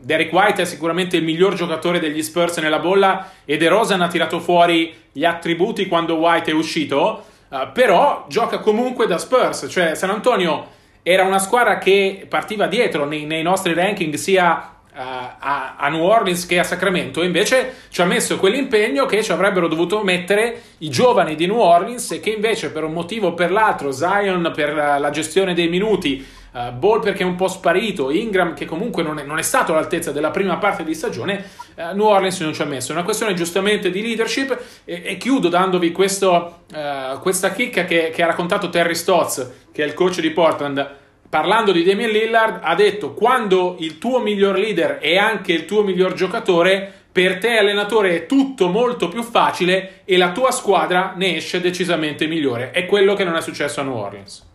Derek 0.00 0.32
White 0.32 0.62
è 0.62 0.64
sicuramente 0.64 1.16
il 1.16 1.22
miglior 1.22 1.54
giocatore 1.54 2.00
degli 2.00 2.22
Spurs 2.22 2.56
nella 2.58 2.80
bolla 2.80 3.30
e 3.44 3.56
De 3.56 3.68
Rosan 3.68 4.00
ha 4.00 4.08
tirato 4.08 4.40
fuori 4.40 4.92
gli 5.12 5.24
attributi 5.24 5.86
quando 5.86 6.14
White 6.16 6.50
è 6.50 6.54
uscito, 6.54 7.24
uh, 7.48 7.70
però 7.72 8.24
gioca 8.28 8.58
comunque 8.58 9.06
da 9.06 9.18
Spurs, 9.18 9.66
cioè 9.70 9.94
San 9.94 10.10
Antonio 10.10 10.66
era 11.02 11.22
una 11.22 11.38
squadra 11.38 11.78
che 11.78 12.26
partiva 12.28 12.66
dietro 12.66 13.04
nei, 13.04 13.24
nei 13.24 13.42
nostri 13.42 13.72
ranking 13.72 14.14
sia 14.14 14.78
a, 14.94 15.76
a, 15.78 15.88
New 15.88 16.02
Orleans 16.02 16.44
che 16.44 16.58
a 16.58 16.64
Sacramento, 16.64 17.22
invece 17.22 17.74
ci 17.88 18.02
ha 18.02 18.04
messo 18.04 18.38
quell'impegno 18.38 19.06
che 19.06 19.22
ci 19.22 19.32
avrebbero 19.32 19.68
dovuto 19.68 20.02
mettere 20.02 20.60
i 20.78 20.90
giovani 20.90 21.34
di 21.34 21.46
New 21.46 21.58
Orleans 21.58 22.10
e 22.10 22.20
che 22.20 22.30
invece 22.30 22.70
per 22.70 22.84
un 22.84 22.92
motivo 22.92 23.28
o 23.28 23.34
per 23.34 23.50
l'altro, 23.50 23.90
Zion 23.90 24.52
per 24.54 24.74
la, 24.74 24.98
la 24.98 25.10
gestione 25.10 25.54
dei 25.54 25.68
minuti, 25.68 26.24
uh, 26.52 26.72
Ball 26.72 27.00
perché 27.00 27.22
è 27.22 27.26
un 27.26 27.34
po' 27.34 27.48
sparito, 27.48 28.10
Ingram 28.10 28.54
che 28.54 28.64
comunque 28.64 29.02
non 29.02 29.18
è, 29.18 29.24
non 29.24 29.38
è 29.38 29.42
stato 29.42 29.72
all'altezza 29.72 30.12
della 30.12 30.30
prima 30.30 30.56
parte 30.58 30.84
di 30.84 30.94
stagione, 30.94 31.44
uh, 31.76 31.94
New 31.94 32.06
Orleans 32.06 32.40
non 32.40 32.54
ci 32.54 32.62
ha 32.62 32.66
messo. 32.66 32.92
È 32.92 32.94
una 32.94 33.04
questione 33.04 33.34
giustamente 33.34 33.90
di 33.90 34.02
leadership 34.02 34.82
e, 34.84 35.02
e 35.04 35.16
chiudo 35.16 35.48
dandovi 35.48 35.92
questo, 35.92 36.64
uh, 36.72 37.18
questa 37.20 37.52
chicca 37.52 37.84
che, 37.84 38.10
che 38.14 38.22
ha 38.22 38.26
raccontato 38.26 38.68
Terry 38.68 38.94
Stotz, 38.94 39.50
che 39.72 39.82
è 39.82 39.86
il 39.86 39.94
coach 39.94 40.20
di 40.20 40.30
Portland 40.30 41.00
parlando 41.32 41.72
di 41.72 41.82
Damian 41.82 42.10
Lillard, 42.10 42.60
ha 42.62 42.74
detto 42.74 43.14
quando 43.14 43.76
il 43.78 43.96
tuo 43.96 44.20
miglior 44.20 44.58
leader 44.58 44.98
è 44.98 45.16
anche 45.16 45.54
il 45.54 45.64
tuo 45.64 45.82
miglior 45.82 46.12
giocatore, 46.12 46.92
per 47.10 47.38
te 47.38 47.56
allenatore 47.56 48.14
è 48.14 48.26
tutto 48.26 48.68
molto 48.68 49.08
più 49.08 49.22
facile 49.22 50.02
e 50.04 50.18
la 50.18 50.32
tua 50.32 50.50
squadra 50.50 51.14
ne 51.16 51.36
esce 51.36 51.62
decisamente 51.62 52.26
migliore. 52.26 52.70
È 52.70 52.84
quello 52.84 53.14
che 53.14 53.24
non 53.24 53.34
è 53.34 53.40
successo 53.40 53.80
a 53.80 53.84
New 53.84 53.96
Orleans. 53.96 54.46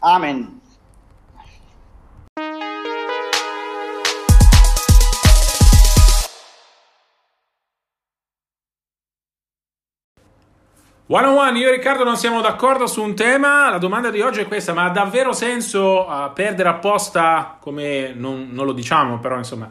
Amen. 0.00 0.60
One 11.14 11.26
on 11.26 11.36
one, 11.36 11.58
io 11.58 11.68
e 11.68 11.72
Riccardo 11.72 12.04
non 12.04 12.16
siamo 12.16 12.40
d'accordo 12.40 12.86
su 12.86 13.02
un 13.02 13.14
tema. 13.14 13.68
La 13.68 13.76
domanda 13.76 14.08
di 14.08 14.22
oggi 14.22 14.40
è 14.40 14.46
questa: 14.46 14.72
ma 14.72 14.84
ha 14.84 14.88
davvero 14.88 15.34
senso 15.34 16.08
uh, 16.08 16.32
perdere 16.32 16.70
apposta 16.70 17.58
come 17.60 18.14
non, 18.14 18.48
non, 18.50 18.64
lo 18.64 18.72
diciamo, 18.72 19.18
però 19.18 19.36
insomma. 19.36 19.70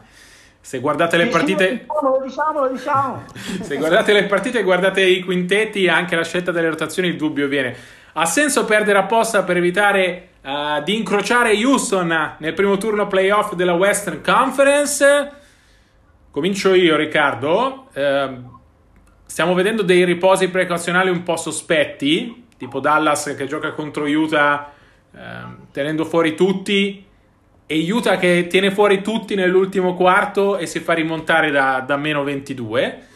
Se 0.60 0.78
guardate 0.78 1.16
le 1.16 1.26
partite, 1.26 1.86
lo 2.00 2.22
diciamo, 2.24 2.60
lo 2.60 2.68
diciamo. 2.68 3.24
se 3.60 3.76
guardate 3.76 4.12
le 4.12 4.26
partite 4.26 4.60
e 4.60 4.62
guardate 4.62 5.02
i 5.02 5.24
quintetti, 5.24 5.88
anche 5.88 6.14
la 6.14 6.22
scelta 6.22 6.52
delle 6.52 6.68
rotazioni, 6.68 7.08
il 7.08 7.16
dubbio 7.16 7.48
viene. 7.48 7.74
Ha 8.12 8.24
senso 8.24 8.64
perdere 8.64 8.98
apposta 8.98 9.42
per 9.42 9.56
evitare 9.56 10.28
uh, 10.42 10.80
di 10.84 10.96
incrociare 10.96 11.54
Houston 11.54 12.36
nel 12.38 12.54
primo 12.54 12.76
turno 12.76 13.08
playoff 13.08 13.54
della 13.54 13.72
Western 13.72 14.22
Conference? 14.22 15.32
Comincio 16.30 16.72
io, 16.72 16.94
Riccardo. 16.94 17.88
Uh, 17.94 18.60
Stiamo 19.32 19.54
vedendo 19.54 19.80
dei 19.80 20.04
riposi 20.04 20.48
precauzionali 20.48 21.08
un 21.08 21.22
po' 21.22 21.38
sospetti, 21.38 22.48
tipo 22.58 22.80
Dallas 22.80 23.34
che 23.34 23.46
gioca 23.46 23.72
contro 23.72 24.04
Utah 24.04 24.70
eh, 25.10 25.18
tenendo 25.72 26.04
fuori 26.04 26.36
tutti 26.36 27.02
e 27.64 27.90
Utah 27.90 28.18
che 28.18 28.46
tiene 28.46 28.70
fuori 28.70 29.00
tutti 29.00 29.34
nell'ultimo 29.34 29.94
quarto 29.94 30.58
e 30.58 30.66
si 30.66 30.80
fa 30.80 30.92
rimontare 30.92 31.50
da, 31.50 31.80
da 31.80 31.96
meno 31.96 32.22
22. 32.24 33.06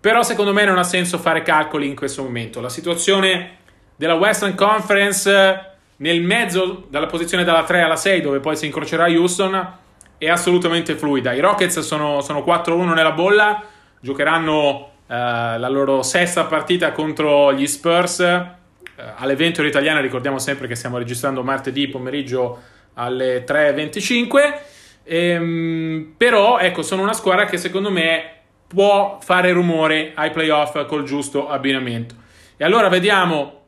Però 0.00 0.24
secondo 0.24 0.52
me 0.52 0.64
non 0.64 0.78
ha 0.78 0.82
senso 0.82 1.16
fare 1.18 1.42
calcoli 1.42 1.86
in 1.86 1.94
questo 1.94 2.24
momento. 2.24 2.60
La 2.60 2.68
situazione 2.68 3.58
della 3.94 4.14
Western 4.14 4.56
Conference 4.56 5.66
nel 5.98 6.22
mezzo, 6.22 6.86
dalla 6.88 7.06
posizione 7.06 7.44
dalla 7.44 7.62
3 7.62 7.82
alla 7.82 7.94
6, 7.94 8.20
dove 8.20 8.40
poi 8.40 8.56
si 8.56 8.66
incrocerà 8.66 9.04
Houston, 9.04 9.74
è 10.18 10.28
assolutamente 10.28 10.96
fluida. 10.96 11.32
I 11.32 11.38
Rockets 11.38 11.78
sono, 11.78 12.20
sono 12.20 12.40
4-1 12.40 12.94
nella 12.94 13.12
bolla, 13.12 13.62
giocheranno 14.00 14.90
la 15.16 15.68
loro 15.68 16.02
sesta 16.02 16.44
partita 16.44 16.92
contro 16.92 17.52
gli 17.52 17.66
Spurs. 17.66 18.20
Uh, 18.20 19.02
all'evento 19.16 19.62
italiano 19.62 20.00
ricordiamo 20.00 20.38
sempre 20.38 20.66
che 20.66 20.74
stiamo 20.74 20.96
registrando 20.96 21.42
martedì 21.42 21.88
pomeriggio 21.88 22.60
alle 22.94 23.44
3.25. 23.44 24.60
Ehm, 25.04 26.14
però 26.16 26.58
ecco, 26.58 26.82
sono 26.82 27.02
una 27.02 27.12
squadra 27.12 27.44
che 27.44 27.58
secondo 27.58 27.90
me 27.90 28.36
può 28.66 29.18
fare 29.20 29.52
rumore 29.52 30.12
ai 30.14 30.30
playoff 30.30 30.86
col 30.86 31.04
giusto 31.04 31.48
abbinamento. 31.48 32.14
E 32.56 32.64
allora 32.64 32.88
vediamo 32.88 33.64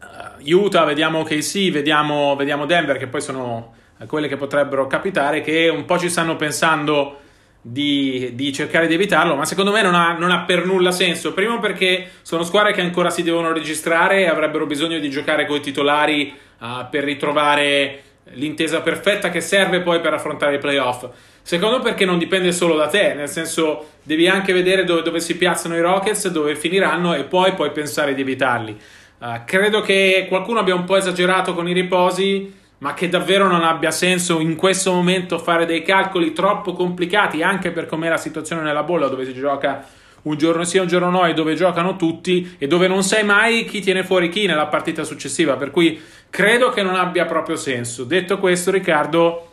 uh, 0.00 0.54
Utah, 0.54 0.84
vediamo 0.84 1.22
KC, 1.22 1.70
vediamo, 1.70 2.34
vediamo 2.34 2.66
Denver, 2.66 2.96
che 2.96 3.06
poi 3.06 3.20
sono 3.20 3.74
quelle 4.08 4.26
che 4.26 4.36
potrebbero 4.36 4.86
capitare, 4.88 5.42
che 5.42 5.68
un 5.68 5.84
po' 5.84 5.98
ci 5.98 6.08
stanno 6.08 6.34
pensando 6.36 7.20
di, 7.68 8.30
di, 8.34 8.52
cercare 8.52 8.86
di 8.86 8.94
evitarlo, 8.94 9.34
ma 9.34 9.44
secondo 9.44 9.72
me 9.72 9.82
non 9.82 9.96
ha, 9.96 10.12
non 10.12 10.30
ha, 10.30 10.42
per 10.42 10.64
nulla 10.64 10.92
senso. 10.92 11.32
Primo 11.32 11.58
perché 11.58 12.10
sono 12.22 12.44
squadre 12.44 12.72
che 12.72 12.80
ancora 12.80 13.10
si 13.10 13.24
devono 13.24 13.52
registrare 13.52 14.20
e 14.20 14.28
avrebbero 14.28 14.66
bisogno 14.66 15.00
di 15.00 15.10
giocare 15.10 15.46
con 15.46 15.56
i 15.56 15.60
titolari 15.60 16.32
uh, 16.60 16.66
per 16.88 17.02
ritrovare 17.02 18.02
l'intesa 18.34 18.82
perfetta 18.82 19.30
che 19.30 19.40
serve 19.40 19.80
poi 19.80 20.00
per 20.00 20.14
affrontare 20.14 20.54
i 20.54 20.58
playoff. 20.58 21.08
Secondo 21.42 21.80
perché 21.80 22.04
non 22.04 22.18
dipende 22.18 22.52
solo 22.52 22.76
da 22.76 22.86
te, 22.86 23.14
nel 23.14 23.28
senso 23.28 23.88
devi 24.04 24.28
anche 24.28 24.52
vedere 24.52 24.84
dove, 24.84 25.02
dove 25.02 25.18
si 25.18 25.36
piazzano 25.36 25.74
i 25.76 25.80
Rockets, 25.80 26.28
dove 26.28 26.54
finiranno 26.54 27.14
e 27.14 27.24
poi 27.24 27.52
puoi 27.54 27.72
pensare 27.72 28.14
di 28.14 28.20
evitarli. 28.20 28.78
Uh, 29.18 29.40
credo 29.44 29.80
che 29.80 30.26
qualcuno 30.28 30.60
abbia 30.60 30.76
un 30.76 30.84
po' 30.84 30.96
esagerato 30.96 31.52
con 31.52 31.68
i 31.68 31.72
riposi 31.72 32.64
ma 32.78 32.94
che 32.94 33.08
davvero 33.08 33.48
non 33.48 33.64
abbia 33.64 33.90
senso 33.90 34.38
in 34.40 34.56
questo 34.56 34.92
momento 34.92 35.38
fare 35.38 35.64
dei 35.64 35.82
calcoli 35.82 36.32
troppo 36.32 36.72
complicati, 36.72 37.42
anche 37.42 37.70
per 37.70 37.86
com'è 37.86 38.08
la 38.08 38.16
situazione 38.16 38.62
nella 38.62 38.82
bolla 38.82 39.08
dove 39.08 39.24
si 39.24 39.32
gioca 39.32 39.84
un 40.26 40.36
giorno 40.36 40.64
sì, 40.64 40.78
un 40.78 40.86
giorno 40.86 41.10
no, 41.10 41.24
e 41.24 41.34
dove 41.34 41.54
giocano 41.54 41.96
tutti 41.96 42.56
e 42.58 42.66
dove 42.66 42.88
non 42.88 43.02
sai 43.02 43.24
mai 43.24 43.64
chi 43.64 43.80
tiene 43.80 44.04
fuori 44.04 44.28
chi 44.28 44.46
nella 44.46 44.66
partita 44.66 45.04
successiva. 45.04 45.54
Per 45.54 45.70
cui 45.70 46.00
credo 46.28 46.70
che 46.70 46.82
non 46.82 46.96
abbia 46.96 47.24
proprio 47.24 47.56
senso. 47.56 48.04
Detto 48.04 48.38
questo, 48.38 48.70
Riccardo, 48.72 49.50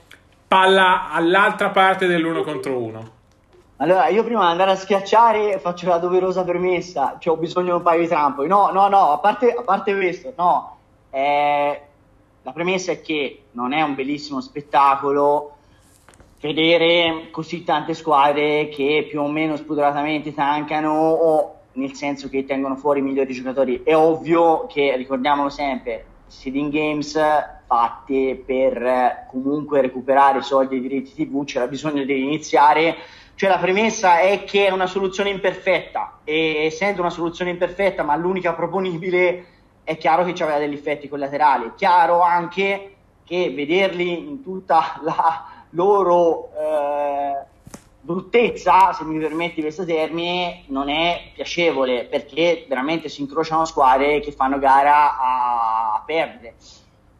palla 0.47 1.12
all'altra 1.12 1.69
parte 1.69 2.07
dell'uno 2.07 2.43
contro 2.43 2.77
uno. 2.77 3.12
Allora, 3.77 4.07
io 4.07 4.23
prima 4.23 4.45
di 4.45 4.51
andare 4.51 4.71
a 4.71 4.75
schiacciare 4.75 5.59
faccio 5.59 5.88
la 5.88 5.97
doverosa 5.97 6.43
premessa, 6.43 7.17
cioè 7.19 7.36
ho 7.36 7.38
bisogno 7.38 7.65
di 7.65 7.71
un 7.71 7.81
paio 7.81 8.01
di 8.01 8.07
trampoli. 8.07 8.47
No, 8.47 8.71
no, 8.71 8.88
no, 8.88 9.12
a 9.12 9.17
parte, 9.19 9.51
a 9.51 9.62
parte 9.62 9.95
questo, 9.95 10.33
no. 10.38 10.77
Eh, 11.12 11.81
la 12.43 12.51
premessa 12.51 12.91
è 12.91 13.01
che 13.01 13.43
non 13.51 13.73
è 13.73 13.82
un 13.82 13.95
bellissimo 13.95 14.41
spettacolo 14.41 15.56
vedere 16.41 17.29
così 17.32 17.63
tante 17.63 17.93
squadre 17.93 18.67
che 18.67 19.08
più 19.10 19.21
o 19.21 19.29
meno 19.29 19.56
spudoratamente 19.56 20.34
tancano 20.34 20.91
o 20.91 21.56
nel 21.73 21.93
senso 21.93 22.27
che 22.27 22.45
tengono 22.45 22.75
fuori 22.75 22.99
i 22.99 23.03
migliori 23.03 23.34
giocatori. 23.34 23.82
È 23.84 23.95
ovvio 23.95 24.65
che, 24.67 24.95
ricordiamolo 24.97 25.49
sempre, 25.49 26.06
seeding 26.27 26.71
games 26.71 27.17
fatte 27.65 28.43
per 28.45 29.25
comunque 29.29 29.82
recuperare 29.82 30.39
i 30.39 30.43
soldi 30.43 30.79
dei 30.79 30.88
diritti 30.88 31.25
TV, 31.25 31.45
c'era 31.45 31.67
bisogno 31.67 32.03
di 32.03 32.23
iniziare. 32.23 32.97
Cioè 33.36 33.49
la 33.49 33.58
premessa 33.58 34.19
è 34.19 34.43
che 34.43 34.67
è 34.67 34.71
una 34.71 34.86
soluzione 34.86 35.29
imperfetta 35.29 36.19
e 36.23 36.65
essendo 36.65 37.01
una 37.01 37.10
soluzione 37.10 37.51
imperfetta 37.51 38.03
ma 38.03 38.15
l'unica 38.15 38.53
proponibile 38.53 39.45
è 39.84 39.98
chiaro 39.98 40.24
che 40.24 40.43
aveva 40.43 40.60
degli 40.60 40.74
effetti 40.74 41.08
collaterali. 41.08 41.67
È 41.67 41.74
chiaro 41.76 42.22
anche 42.22 42.96
che 43.24 43.52
vederli 43.52 44.17
in 44.17 44.43
tutta 44.43 45.00
la 45.04 45.46
loro 45.72 46.50
eh, 46.58 47.46
bruttezza, 48.02 48.93
se 48.93 49.04
mi 49.06 49.17
permetti 49.17 49.62
questo 49.62 49.86
termine, 49.86 50.63
non 50.67 50.89
è 50.89 51.32
piacevole 51.34 52.04
perché 52.04 52.65
veramente 52.67 53.10
si 53.10 53.22
incrociano 53.22 53.65
squadre 53.65 54.19
che 54.19 54.32
fanno 54.32 54.60
gara 54.60 55.17
a, 55.17 55.93
a 55.96 56.04
perdere. 56.06 56.56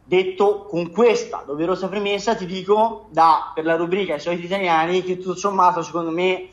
Detto 0.06 0.64
con 0.64 0.90
questa 0.90 1.42
doverosa 1.46 1.88
premessa, 1.88 2.36
ti 2.36 2.44
dico 2.44 3.06
da, 3.08 3.50
per 3.54 3.64
la 3.64 3.76
rubrica 3.76 4.14
I 4.14 4.20
soliti 4.20 4.44
italiani 4.44 5.02
che 5.02 5.16
tutto 5.16 5.34
sommato, 5.34 5.80
secondo 5.82 6.10
me, 6.10 6.48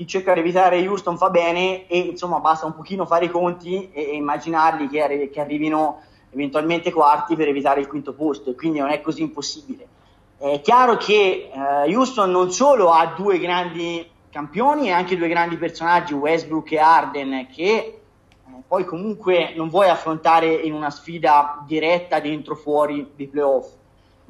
chi 0.00 0.06
cerca 0.06 0.32
di 0.32 0.40
evitare 0.40 0.88
Houston 0.88 1.18
fa 1.18 1.28
bene 1.28 1.86
e 1.86 1.98
insomma 1.98 2.40
basta 2.40 2.64
un 2.64 2.74
pochino 2.74 3.04
fare 3.04 3.26
i 3.26 3.30
conti 3.30 3.90
e, 3.92 4.12
e 4.12 4.14
immaginarli 4.14 4.88
che, 4.88 5.02
arri- 5.02 5.28
che, 5.28 5.40
arrivino 5.42 6.00
eventualmente 6.30 6.90
quarti 6.90 7.36
per 7.36 7.48
evitare 7.48 7.80
il 7.80 7.86
quinto 7.86 8.14
posto 8.14 8.54
quindi 8.54 8.78
non 8.78 8.88
è 8.88 9.02
così 9.02 9.20
impossibile. 9.20 9.86
È 10.38 10.58
chiaro 10.62 10.96
che 10.96 11.50
eh, 11.52 11.94
Houston 11.94 12.30
non 12.30 12.50
solo 12.50 12.92
ha 12.92 13.12
due 13.14 13.38
grandi 13.38 14.08
campioni 14.30 14.86
e 14.88 14.92
anche 14.92 15.18
due 15.18 15.28
grandi 15.28 15.58
personaggi, 15.58 16.14
Westbrook 16.14 16.72
e 16.72 16.78
Arden, 16.78 17.48
che 17.54 17.66
eh, 17.66 18.00
poi 18.66 18.86
comunque 18.86 19.52
non 19.54 19.68
vuoi 19.68 19.90
affrontare 19.90 20.50
in 20.50 20.72
una 20.72 20.88
sfida 20.88 21.62
diretta 21.66 22.20
dentro 22.20 22.54
fuori 22.54 23.06
di 23.14 23.26
playoff 23.26 23.68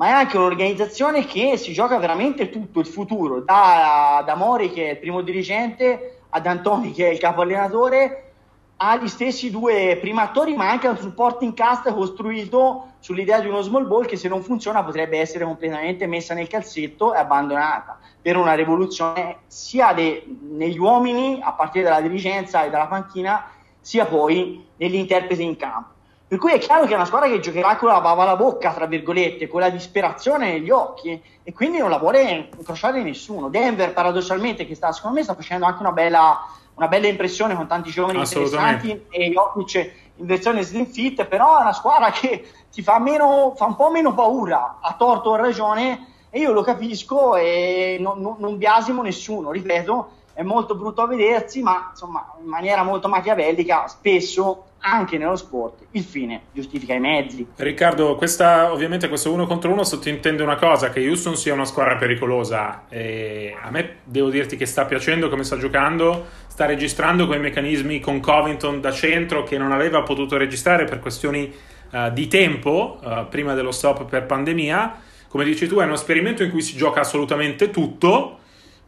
ma 0.01 0.07
è 0.07 0.11
anche 0.13 0.39
un'organizzazione 0.39 1.27
che 1.27 1.59
si 1.59 1.75
gioca 1.75 1.99
veramente 1.99 2.49
tutto 2.49 2.81
il 2.81 2.87
futuro, 2.87 3.41
da, 3.41 4.23
da 4.25 4.35
Mori 4.35 4.73
che 4.73 4.87
è 4.87 4.91
il 4.93 4.99
primo 4.99 5.21
dirigente 5.21 6.23
ad 6.31 6.47
Antoni 6.47 6.93
che 6.93 7.07
è 7.07 7.13
il 7.13 7.19
capo 7.19 7.43
allenatore, 7.43 8.33
agli 8.79 9.09
stessi 9.09 9.51
due 9.51 9.99
primi 10.01 10.21
attori, 10.21 10.57
ma 10.57 10.71
anche 10.71 10.87
a 10.87 10.93
un 10.93 10.97
supporting 10.97 11.53
cast 11.53 11.93
costruito 11.93 12.93
sull'idea 13.01 13.41
di 13.41 13.49
uno 13.49 13.61
small 13.61 13.87
ball 13.87 14.07
che 14.07 14.17
se 14.17 14.29
non 14.29 14.43
funziona 14.43 14.83
potrebbe 14.83 15.19
essere 15.19 15.45
completamente 15.45 16.07
messa 16.07 16.33
nel 16.33 16.49
calzetto 16.49 17.13
e 17.13 17.19
abbandonata 17.19 17.99
per 18.23 18.39
una 18.39 18.55
rivoluzione 18.55 19.41
sia 19.49 19.93
de, 19.93 20.25
negli 20.49 20.79
uomini, 20.79 21.41
a 21.43 21.53
partire 21.53 21.85
dalla 21.85 22.01
dirigenza 22.01 22.65
e 22.65 22.71
dalla 22.71 22.87
panchina, 22.87 23.51
sia 23.79 24.07
poi 24.07 24.65
negli 24.77 24.95
interpreti 24.95 25.43
in 25.43 25.57
campo. 25.59 25.99
Per 26.31 26.39
cui 26.39 26.53
è 26.53 26.59
chiaro 26.59 26.87
che 26.87 26.93
è 26.93 26.95
una 26.95 27.07
squadra 27.07 27.29
che 27.29 27.41
giocherà 27.41 27.75
con 27.75 27.89
la 27.89 28.01
bava 28.01 28.23
alla 28.23 28.37
bocca, 28.37 28.73
tra 28.73 28.87
virgolette, 28.87 29.49
con 29.49 29.59
la 29.59 29.69
disperazione 29.69 30.53
negli 30.53 30.71
occhi 30.71 31.21
e 31.43 31.53
quindi 31.53 31.79
non 31.79 31.91
la 31.91 31.99
vuole 31.99 32.53
incrociare 32.57 33.03
nessuno. 33.03 33.49
Denver, 33.49 33.93
paradossalmente, 33.93 34.65
che 34.65 34.77
sta, 34.77 34.93
secondo 34.93 35.17
me 35.17 35.25
sta 35.25 35.35
facendo 35.35 35.67
anche 35.67 35.81
una 35.81 35.91
bella, 35.91 36.39
una 36.75 36.87
bella 36.87 37.09
impressione 37.09 37.57
con 37.57 37.67
tanti 37.67 37.91
giovani 37.91 38.19
interessanti 38.19 39.07
e 39.11 39.31
Jokic 39.31 39.93
in 40.15 40.27
versione 40.27 40.63
slim 40.63 40.87
fit, 40.87 41.25
però 41.25 41.59
è 41.59 41.63
una 41.63 41.73
squadra 41.73 42.13
che 42.13 42.49
ti 42.71 42.81
fa, 42.81 43.01
meno, 43.01 43.55
fa 43.57 43.65
un 43.65 43.75
po' 43.75 43.91
meno 43.91 44.15
paura, 44.15 44.79
ha 44.81 44.95
torto 44.97 45.31
o 45.31 45.35
ragione 45.35 46.29
e 46.31 46.39
io 46.39 46.53
lo 46.53 46.63
capisco 46.63 47.35
e 47.35 47.97
non, 47.99 48.21
non, 48.21 48.37
non 48.39 48.57
biasimo 48.57 49.03
nessuno, 49.03 49.51
ripeto, 49.51 50.11
è 50.35 50.43
molto 50.43 50.77
brutto 50.77 51.03
a 51.03 51.09
vedersi, 51.09 51.61
ma 51.61 51.89
insomma 51.91 52.35
in 52.41 52.47
maniera 52.47 52.85
molto 52.85 53.09
machiavellica 53.09 53.89
spesso 53.89 54.67
anche 54.81 55.19
nello 55.19 55.37
sport 55.37 55.87
il 55.93 56.03
fine 56.03 56.43
giustifica 56.53 56.95
i 56.95 57.01
mezzi. 57.01 57.47
Riccardo, 57.57 58.17
questa, 58.17 58.73
ovviamente 58.73 59.09
questo 59.09 59.33
uno 59.33 59.47
contro 59.47 59.71
uno 59.71 59.85
sottintende 59.85 60.43
una 60.43 60.57
cosa, 60.57 60.91
che 60.91 61.07
Houston 61.07 61.37
sia 61.37 61.53
una 61.53 61.65
squadra 61.65 61.97
pericolosa. 61.97 62.85
E 62.89 63.57
a 63.61 63.71
me 63.71 63.99
devo 64.05 64.31
dirti 64.31 64.57
che 64.57 64.67
sta 64.67 64.85
piacendo 64.85 65.29
come 65.29 65.45
sta 65.45 65.57
giocando, 65.57 66.27
sta 66.47 66.67
registrando 66.67 67.27
quei 67.27 67.41
meccanismi 67.41 68.01
con 68.01 68.21
Covington 68.21 68.81
da 68.81 68.93
centro 68.93 69.43
che 69.43 69.59
non 69.59 69.73
aveva 69.73 70.03
potuto 70.03 70.37
registrare 70.37 70.85
per 70.85 70.99
questioni 70.99 71.53
uh, 71.91 72.11
di 72.13 72.29
tempo 72.29 72.99
uh, 73.03 73.29
prima 73.29 73.55
dello 73.55 73.73
stop 73.73 74.05
per 74.05 74.27
pandemia. 74.27 75.03
Come 75.29 75.45
dici 75.45 75.69
tu, 75.69 75.77
è 75.77 75.85
uno 75.85 75.95
esperimento 75.95 76.43
in 76.43 76.51
cui 76.51 76.63
si 76.63 76.77
gioca 76.77 77.01
assolutamente 77.01 77.71
tutto 77.71 78.40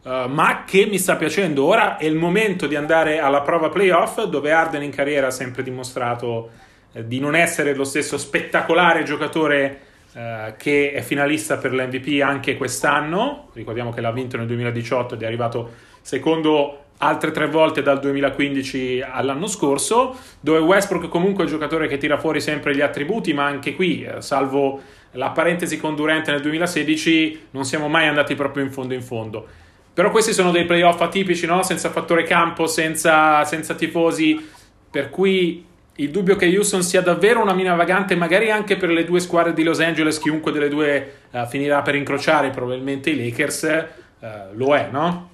Uh, 0.03 0.27
ma 0.27 0.63
che 0.65 0.85
mi 0.85 0.97
sta 0.97 1.15
piacendo. 1.15 1.63
Ora 1.63 1.95
è 1.97 2.03
il 2.03 2.15
momento 2.15 2.67
di 2.67 2.75
andare 2.75 3.19
alla 3.19 3.41
prova 3.41 3.69
playoff, 3.69 4.21
dove 4.23 4.51
Arden 4.51 4.83
in 4.83 4.91
carriera 4.91 5.27
ha 5.27 5.31
sempre 5.31 5.63
dimostrato 5.63 6.49
eh, 6.91 7.07
di 7.07 7.19
non 7.19 7.35
essere 7.35 7.73
lo 7.73 7.85
stesso 7.85 8.17
spettacolare 8.17 9.03
giocatore 9.03 9.79
uh, 10.11 10.19
che 10.57 10.91
è 10.91 11.01
finalista 11.01 11.57
per 11.57 11.73
l'MVP 11.73 12.21
anche 12.21 12.57
quest'anno. 12.57 13.49
Ricordiamo 13.53 13.91
che 13.91 14.01
l'ha 14.01 14.11
vinto 14.11 14.35
nel 14.35 14.47
2018 14.47 15.15
ed 15.15 15.21
è 15.21 15.25
arrivato 15.25 15.71
secondo 16.01 16.79
altre 16.97 17.31
tre 17.31 17.47
volte 17.47 17.81
dal 17.81 17.99
2015 17.99 19.03
all'anno 19.09 19.47
scorso, 19.47 20.17
dove 20.39 20.59
Westbrook 20.59 21.07
comunque 21.07 21.43
è 21.43 21.45
un 21.45 21.51
giocatore 21.51 21.87
che 21.87 21.97
tira 21.97 22.17
fuori 22.17 22.41
sempre 22.41 22.75
gli 22.75 22.81
attributi, 22.81 23.33
ma 23.33 23.45
anche 23.45 23.73
qui, 23.73 24.03
eh, 24.03 24.21
salvo 24.21 24.81
la 25.11 25.29
parentesi 25.29 25.79
con 25.79 25.95
Durante 25.95 26.31
nel 26.31 26.41
2016, 26.41 27.47
non 27.51 27.65
siamo 27.65 27.87
mai 27.87 28.07
andati 28.07 28.35
proprio 28.35 28.63
in 28.63 28.71
fondo 28.71 28.93
in 28.93 29.01
fondo. 29.01 29.47
Però 29.93 30.09
questi 30.09 30.33
sono 30.33 30.51
dei 30.51 30.65
playoff 30.65 30.99
atipici, 31.01 31.45
no? 31.45 31.61
Senza 31.61 31.89
fattore 31.89 32.23
campo, 32.23 32.65
senza, 32.65 33.43
senza 33.45 33.75
tifosi, 33.75 34.49
per 34.89 35.09
cui 35.09 35.65
il 35.97 36.09
dubbio 36.09 36.35
che 36.35 36.47
Houston 36.47 36.81
sia 36.81 37.01
davvero 37.01 37.41
una 37.41 37.53
mina 37.53 37.75
vagante, 37.75 38.15
magari 38.15 38.49
anche 38.49 38.77
per 38.77 38.89
le 38.89 39.05
due 39.05 39.19
squadre 39.19 39.53
di 39.53 39.63
Los 39.63 39.79
Angeles, 39.79 40.17
chiunque 40.17 40.51
delle 40.51 40.67
due 40.67 41.17
uh, 41.29 41.45
finirà 41.45 41.83
per 41.83 41.93
incrociare 41.93 42.49
probabilmente 42.49 43.11
i 43.11 43.23
Lakers, 43.23 43.87
uh, 44.19 44.27
lo 44.53 44.75
è, 44.75 44.87
no? 44.89 45.29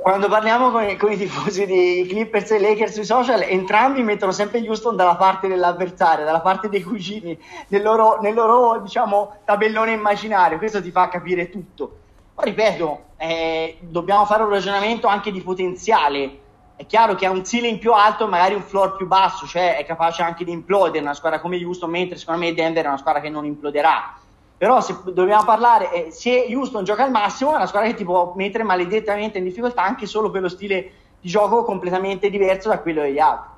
Quando 0.00 0.28
parliamo 0.28 0.70
con 0.70 0.88
i, 0.88 0.96
con 0.96 1.12
i, 1.12 1.16
tifosi 1.16 1.66
di 1.66 2.06
Clippers 2.08 2.52
e 2.52 2.60
Lakers 2.60 2.94
sui 2.94 3.04
social, 3.04 3.42
entrambi 3.42 4.02
mettono 4.02 4.32
sempre 4.32 4.60
Houston 4.66 4.96
dalla 4.96 5.16
parte 5.16 5.48
dell'avversario, 5.48 6.24
dalla 6.24 6.40
parte 6.40 6.70
dei 6.70 6.82
cugini, 6.82 7.38
nel 7.68 7.82
loro, 7.82 8.18
nel 8.20 8.32
loro 8.32 8.80
diciamo, 8.80 9.40
tabellone 9.44 9.92
immaginario. 9.92 10.56
Questo 10.56 10.80
ti 10.80 10.90
fa 10.90 11.08
capire 11.08 11.50
tutto. 11.50 11.96
Poi 12.38 12.50
ripeto, 12.50 13.00
eh, 13.16 13.78
dobbiamo 13.80 14.24
fare 14.24 14.44
un 14.44 14.50
ragionamento 14.50 15.08
anche 15.08 15.32
di 15.32 15.40
potenziale. 15.40 16.38
È 16.76 16.86
chiaro 16.86 17.16
che 17.16 17.26
ha 17.26 17.32
un 17.32 17.44
ceiling 17.44 17.80
più 17.80 17.92
alto 17.92 18.26
e 18.26 18.28
magari 18.28 18.54
un 18.54 18.62
floor 18.62 18.94
più 18.94 19.08
basso, 19.08 19.44
cioè 19.44 19.76
è 19.76 19.84
capace 19.84 20.22
anche 20.22 20.44
di 20.44 20.52
implodere 20.52 21.00
una 21.00 21.14
squadra 21.14 21.40
come 21.40 21.56
Houston, 21.56 21.90
mentre 21.90 22.16
secondo 22.16 22.42
me 22.42 22.54
Denver 22.54 22.84
è 22.84 22.86
una 22.86 22.96
squadra 22.96 23.20
che 23.20 23.28
non 23.28 23.44
imploderà. 23.44 24.16
Però 24.56 24.80
se 24.80 24.96
dobbiamo 25.06 25.42
parlare, 25.42 25.90
eh, 25.90 26.10
se 26.12 26.46
Houston 26.48 26.84
gioca 26.84 27.02
al 27.02 27.10
massimo, 27.10 27.50
è 27.54 27.56
una 27.56 27.66
squadra 27.66 27.88
che 27.88 27.96
ti 27.96 28.04
può 28.04 28.32
mettere 28.36 28.62
maledettamente 28.62 29.38
in 29.38 29.44
difficoltà 29.44 29.82
anche 29.82 30.06
solo 30.06 30.30
per 30.30 30.42
lo 30.42 30.48
stile 30.48 30.92
di 31.20 31.28
gioco 31.28 31.64
completamente 31.64 32.30
diverso 32.30 32.68
da 32.68 32.78
quello 32.78 33.00
degli 33.00 33.18
altri. 33.18 33.57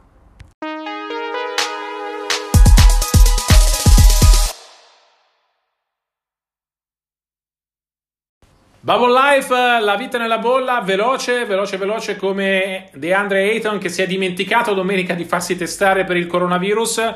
Bubble 8.83 9.13
Life, 9.13 9.55
la 9.55 9.95
vita 9.97 10.17
nella 10.17 10.39
bolla, 10.39 10.81
veloce, 10.81 11.45
veloce, 11.45 11.77
veloce 11.77 12.17
come 12.17 12.89
DeAndre 12.95 13.51
Ayton 13.51 13.77
che 13.77 13.91
si 13.91 14.01
è 14.01 14.07
dimenticato 14.07 14.73
domenica 14.73 15.13
di 15.13 15.25
farsi 15.25 15.55
testare 15.55 16.05
per 16.05 16.17
il 16.17 16.27
coronavirus. 16.27 17.13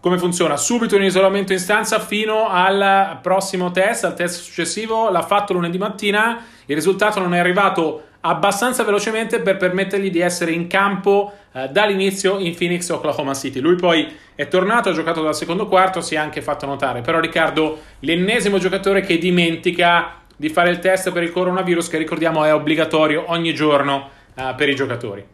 Come 0.00 0.18
funziona? 0.18 0.56
Subito 0.56 0.96
in 0.96 1.04
isolamento 1.04 1.52
in 1.52 1.60
stanza 1.60 2.00
fino 2.00 2.48
al 2.48 3.20
prossimo 3.22 3.70
test, 3.70 4.06
al 4.06 4.16
test 4.16 4.42
successivo. 4.42 5.08
L'ha 5.08 5.22
fatto 5.22 5.52
lunedì 5.52 5.78
mattina. 5.78 6.44
Il 6.66 6.74
risultato 6.74 7.20
non 7.20 7.32
è 7.32 7.38
arrivato 7.38 8.02
abbastanza 8.22 8.82
velocemente 8.82 9.38
per 9.38 9.56
permettergli 9.56 10.10
di 10.10 10.18
essere 10.18 10.50
in 10.50 10.66
campo 10.66 11.32
eh, 11.52 11.68
dall'inizio 11.68 12.40
in 12.40 12.56
Phoenix, 12.56 12.88
Oklahoma 12.88 13.34
City. 13.34 13.60
Lui 13.60 13.76
poi 13.76 14.12
è 14.34 14.48
tornato, 14.48 14.88
ha 14.88 14.92
giocato 14.92 15.22
dal 15.22 15.36
secondo 15.36 15.68
quarto, 15.68 16.00
si 16.00 16.16
è 16.16 16.18
anche 16.18 16.42
fatto 16.42 16.66
notare. 16.66 17.02
Però 17.02 17.20
Riccardo, 17.20 17.82
l'ennesimo 18.00 18.58
giocatore 18.58 19.02
che 19.02 19.16
dimentica 19.16 20.26
di 20.38 20.48
fare 20.48 20.70
il 20.70 20.78
test 20.78 21.10
per 21.10 21.24
il 21.24 21.32
coronavirus, 21.32 21.88
che 21.88 21.98
ricordiamo 21.98 22.44
è 22.44 22.54
obbligatorio 22.54 23.24
ogni 23.26 23.52
giorno 23.52 24.08
uh, 24.34 24.54
per 24.54 24.68
i 24.68 24.74
giocatori. 24.76 25.26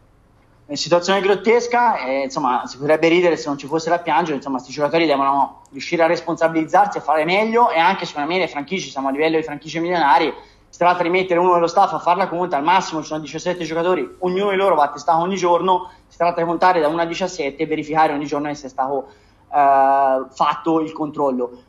È 0.65 0.73
situazione 0.73 1.21
grottesca, 1.21 1.99
e, 1.99 2.23
insomma, 2.23 2.65
si 2.65 2.79
potrebbe 2.79 3.07
ridere 3.07 3.37
se 3.37 3.47
non 3.47 3.55
ci 3.55 3.67
fosse 3.67 3.91
da 3.91 3.99
piangere, 3.99 4.37
insomma, 4.37 4.55
questi 4.55 4.73
giocatori 4.73 5.05
devono 5.05 5.61
riuscire 5.69 6.01
a 6.01 6.07
responsabilizzarsi, 6.07 6.97
a 6.97 7.01
fare 7.01 7.23
meglio 7.23 7.69
e 7.69 7.77
anche 7.77 8.07
secondo 8.07 8.29
me 8.29 8.39
le 8.39 8.47
franchigie, 8.47 8.89
siamo 8.89 9.09
a 9.09 9.11
livello 9.11 9.37
di 9.37 9.43
franchigie 9.43 9.79
milionari, 9.79 10.33
si 10.67 10.79
tratta 10.79 11.03
di 11.03 11.09
mettere 11.09 11.39
uno 11.39 11.53
dello 11.53 11.67
staff 11.67 11.93
a 11.93 11.99
farla 11.99 12.27
conta, 12.27 12.57
al 12.57 12.63
massimo 12.63 13.01
ci 13.01 13.07
sono 13.07 13.19
17 13.19 13.63
giocatori, 13.63 14.09
ognuno 14.19 14.49
di 14.49 14.55
loro 14.55 14.73
va 14.73 14.89
testato 14.89 15.21
ogni 15.21 15.35
giorno, 15.35 15.91
si 16.07 16.17
tratta 16.17 16.41
di 16.41 16.47
contare 16.47 16.81
da 16.81 16.87
1 16.87 16.99
a 16.99 17.05
17 17.05 17.61
e 17.61 17.65
verificare 17.67 18.11
ogni 18.11 18.25
giorno 18.25 18.47
che 18.47 18.55
sia 18.55 18.69
stato 18.69 19.07
uh, 19.49 20.27
fatto 20.31 20.79
il 20.79 20.91
controllo 20.93 21.61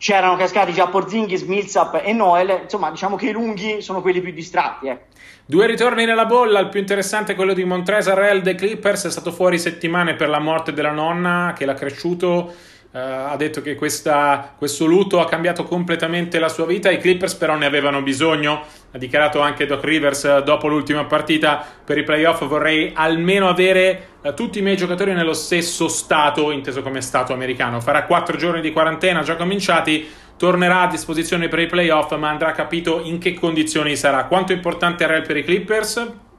c'erano 0.00 0.34
cascati 0.36 0.72
già 0.72 0.86
Porzingis, 0.86 1.42
Millsap 1.42 2.00
e 2.02 2.14
Noel, 2.14 2.60
insomma 2.62 2.90
diciamo 2.90 3.16
che 3.16 3.26
i 3.26 3.32
lunghi 3.32 3.82
sono 3.82 4.00
quelli 4.00 4.22
più 4.22 4.32
distratti. 4.32 4.86
Eh. 4.86 4.98
Due 5.44 5.66
ritorni 5.66 6.06
nella 6.06 6.24
bolla, 6.24 6.58
il 6.58 6.70
più 6.70 6.80
interessante 6.80 7.32
è 7.32 7.34
quello 7.34 7.52
di 7.52 7.64
Montresa 7.64 8.14
Rel 8.14 8.40
dei 8.40 8.54
Clippers, 8.54 9.04
è 9.04 9.10
stato 9.10 9.30
fuori 9.30 9.58
settimane 9.58 10.14
per 10.14 10.30
la 10.30 10.38
morte 10.38 10.72
della 10.72 10.90
nonna 10.90 11.52
che 11.54 11.66
l'ha 11.66 11.74
cresciuto 11.74 12.52
Uh, 12.92 12.98
ha 12.98 13.36
detto 13.36 13.62
che 13.62 13.76
questa, 13.76 14.52
questo 14.58 14.84
lutto 14.84 15.20
ha 15.20 15.28
cambiato 15.28 15.62
completamente 15.62 16.40
la 16.40 16.48
sua 16.48 16.66
vita. 16.66 16.90
I 16.90 16.98
Clippers, 16.98 17.34
però, 17.34 17.54
ne 17.54 17.64
avevano 17.64 18.02
bisogno. 18.02 18.64
Ha 18.92 18.98
dichiarato 18.98 19.40
anche 19.40 19.66
Doc 19.66 19.84
Rivers 19.84 20.22
uh, 20.24 20.42
dopo 20.42 20.66
l'ultima 20.66 21.04
partita 21.04 21.64
per 21.84 21.98
i 21.98 22.02
playoff. 22.02 22.44
Vorrei 22.44 22.92
almeno 22.94 23.48
avere 23.48 24.08
uh, 24.22 24.34
tutti 24.34 24.58
i 24.58 24.62
miei 24.62 24.76
giocatori 24.76 25.12
nello 25.12 25.34
stesso 25.34 25.88
stato, 25.88 26.50
inteso 26.50 26.82
come 26.82 27.00
stato 27.00 27.32
americano. 27.32 27.80
Farà 27.80 28.04
quattro 28.04 28.36
giorni 28.36 28.60
di 28.60 28.72
quarantena 28.72 29.22
già 29.22 29.36
cominciati. 29.36 30.08
Tornerà 30.36 30.80
a 30.80 30.88
disposizione 30.88 31.48
per 31.48 31.58
i 31.58 31.66
playoff, 31.66 32.16
ma 32.16 32.30
andrà 32.30 32.52
capito 32.52 33.02
in 33.04 33.18
che 33.18 33.34
condizioni 33.34 33.94
sarà. 33.94 34.24
Quanto 34.24 34.52
importante 34.52 35.06
Rel 35.06 35.22
per 35.22 35.36
i 35.36 35.44
Clippers? 35.44 36.29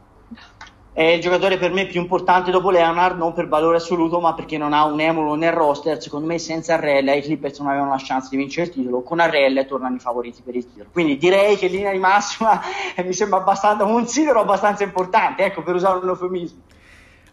È 0.93 1.03
il 1.03 1.21
giocatore 1.21 1.57
per 1.57 1.71
me 1.71 1.85
più 1.85 2.01
importante 2.01 2.51
dopo 2.51 2.69
Leonard, 2.69 3.17
non 3.17 3.31
per 3.31 3.47
valore 3.47 3.77
assoluto, 3.77 4.19
ma 4.19 4.33
perché 4.33 4.57
non 4.57 4.73
ha 4.73 4.83
un 4.83 4.99
emulo 4.99 5.35
nel 5.35 5.53
roster. 5.53 6.01
Secondo 6.01 6.27
me, 6.27 6.37
senza 6.37 6.73
Arrella 6.73 7.13
i 7.13 7.21
Clippers 7.21 7.59
non 7.59 7.69
avevano 7.69 7.91
la 7.91 8.01
chance 8.03 8.27
di 8.29 8.35
vincere 8.35 8.67
il 8.67 8.73
titolo. 8.73 9.01
Con 9.01 9.21
Arrella 9.21 9.63
tornano 9.63 9.95
i 9.95 9.99
favoriti 9.99 10.41
per 10.43 10.55
il 10.55 10.65
titolo. 10.65 10.89
Quindi 10.91 11.17
direi 11.17 11.55
che 11.55 11.67
in 11.67 11.71
linea 11.71 11.91
di 11.93 11.97
massima 11.97 12.59
mi 13.05 13.13
sembra 13.13 13.39
abbastanza, 13.39 13.85
considero 13.85 14.41
abbastanza 14.41 14.83
importante, 14.83 15.45
ecco, 15.45 15.63
per 15.63 15.75
usare 15.75 15.99
un 15.99 16.09
eufemismo. 16.09 16.59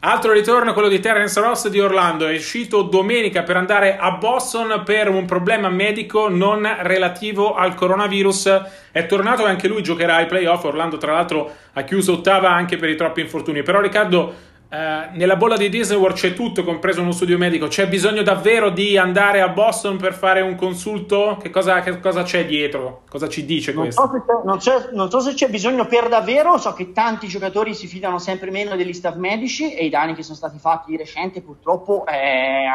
Altro 0.01 0.31
ritorno, 0.33 0.75
quello 0.75 0.87
di 0.87 1.01
Terence 1.01 1.41
Ross 1.41 1.67
di 1.67 1.81
Orlando, 1.81 2.29
è 2.29 2.33
uscito 2.37 2.83
domenica 2.83 3.43
per 3.43 3.57
andare 3.57 3.97
a 3.97 4.13
Boston 4.13 4.83
per 4.85 5.09
un 5.09 5.25
problema 5.25 5.69
medico 5.71 6.29
non 6.29 6.65
relativo 6.83 7.57
al 7.57 7.75
coronavirus. 7.75 8.63
È 8.93 9.07
tornato 9.07 9.45
e 9.45 9.49
anche 9.49 9.67
lui 9.67 9.83
giocherà 9.83 10.15
ai 10.15 10.27
playoff. 10.27 10.63
Orlando, 10.63 10.99
tra 10.99 11.15
l'altro, 11.15 11.53
ha 11.73 11.83
chiuso 11.83 12.13
ottava 12.13 12.49
anche 12.49 12.77
per 12.77 12.91
i 12.91 12.95
troppi 12.95 13.23
infortuni. 13.23 13.65
Però, 13.65 13.81
Riccardo, 13.81 14.35
eh, 14.71 15.09
nella 15.13 15.37
bolla 15.37 15.57
di 15.57 15.71
Disney 15.71 15.99
World 15.99 16.17
c'è 16.17 16.35
tutto, 16.35 16.63
compreso 16.63 17.01
uno 17.01 17.13
studio 17.13 17.39
medico. 17.39 17.69
C'è 17.69 17.89
bisogno 17.89 18.23
davvero 18.23 18.69
di 18.69 18.99
andare 18.99 19.41
a 19.41 19.49
Boston 19.49 19.97
per 19.97 20.13
fare 20.13 20.43
un 20.43 20.57
consulto? 20.57 21.39
Che 21.41 21.49
cosa, 21.49 21.81
che 21.81 22.01
cosa 22.01 22.23
c'è 22.23 22.45
dietro? 22.45 23.03
Cosa 23.09 23.29
ci 23.29 23.47
dice 23.47 23.73
non 23.73 23.85
questo? 23.85 24.03
So 24.03 24.43
non, 24.45 24.59
non, 24.93 25.11
so 25.11 25.21
se 25.21 25.33
c'è 25.33 25.49
bisogno 25.49 25.87
per 25.87 26.09
davvero. 26.09 26.59
So 26.59 26.75
che 26.75 26.93
tanti 26.93 27.29
giocatori 27.29 27.75
si 27.75 27.87
fidano 27.87 28.19
sempre 28.19 28.51
meno 28.51 28.77
degli 28.77 28.93
staff 28.93 29.17
medici 29.17 29.73
e 29.73 29.87
i 29.87 29.89
danni 29.89 30.15
che 30.15 30.23
sono 30.23 30.37
stati 30.37 30.59
fatti 30.59 30.91
di 30.91 30.99
recente 30.99 31.41
purtroppo 31.41 32.05
eh, 32.07 32.67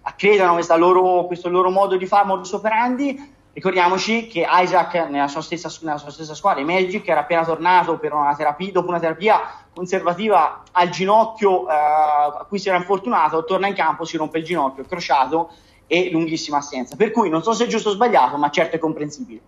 accreditano 0.00 0.58
loro, 0.76 1.26
questo 1.26 1.50
loro 1.50 1.68
modo 1.70 1.96
di 1.96 2.06
fare, 2.06 2.26
modus 2.26 2.52
operandi 2.52 3.34
Ricordiamoci 3.56 4.26
che 4.26 4.46
Isaac 4.46 5.08
nella 5.08 5.28
sua 5.28 5.40
stessa, 5.40 5.72
nella 5.80 5.96
sua 5.96 6.10
stessa 6.10 6.34
squadra, 6.34 6.60
i 6.60 6.66
Magic, 6.66 7.08
era 7.08 7.20
appena 7.20 7.42
tornato 7.42 7.98
una 8.02 8.34
terapia, 8.36 8.70
dopo 8.70 8.88
una 8.88 9.00
terapia 9.00 9.40
conservativa 9.72 10.62
al 10.72 10.90
ginocchio 10.90 11.66
eh, 11.66 11.72
a 11.72 12.44
cui 12.46 12.58
si 12.58 12.68
era 12.68 12.76
infortunato, 12.76 13.46
torna 13.46 13.66
in 13.66 13.72
campo, 13.72 14.04
si 14.04 14.18
rompe 14.18 14.40
il 14.40 14.44
ginocchio, 14.44 14.84
crociato 14.84 15.52
e 15.86 16.10
lunghissima 16.10 16.58
assenza. 16.58 16.96
Per 16.96 17.10
cui 17.10 17.30
non 17.30 17.42
so 17.42 17.54
se 17.54 17.64
è 17.64 17.66
giusto 17.66 17.88
o 17.88 17.92
sbagliato, 17.92 18.36
ma 18.36 18.50
certo 18.50 18.76
è 18.76 18.78
comprensibile. 18.78 19.40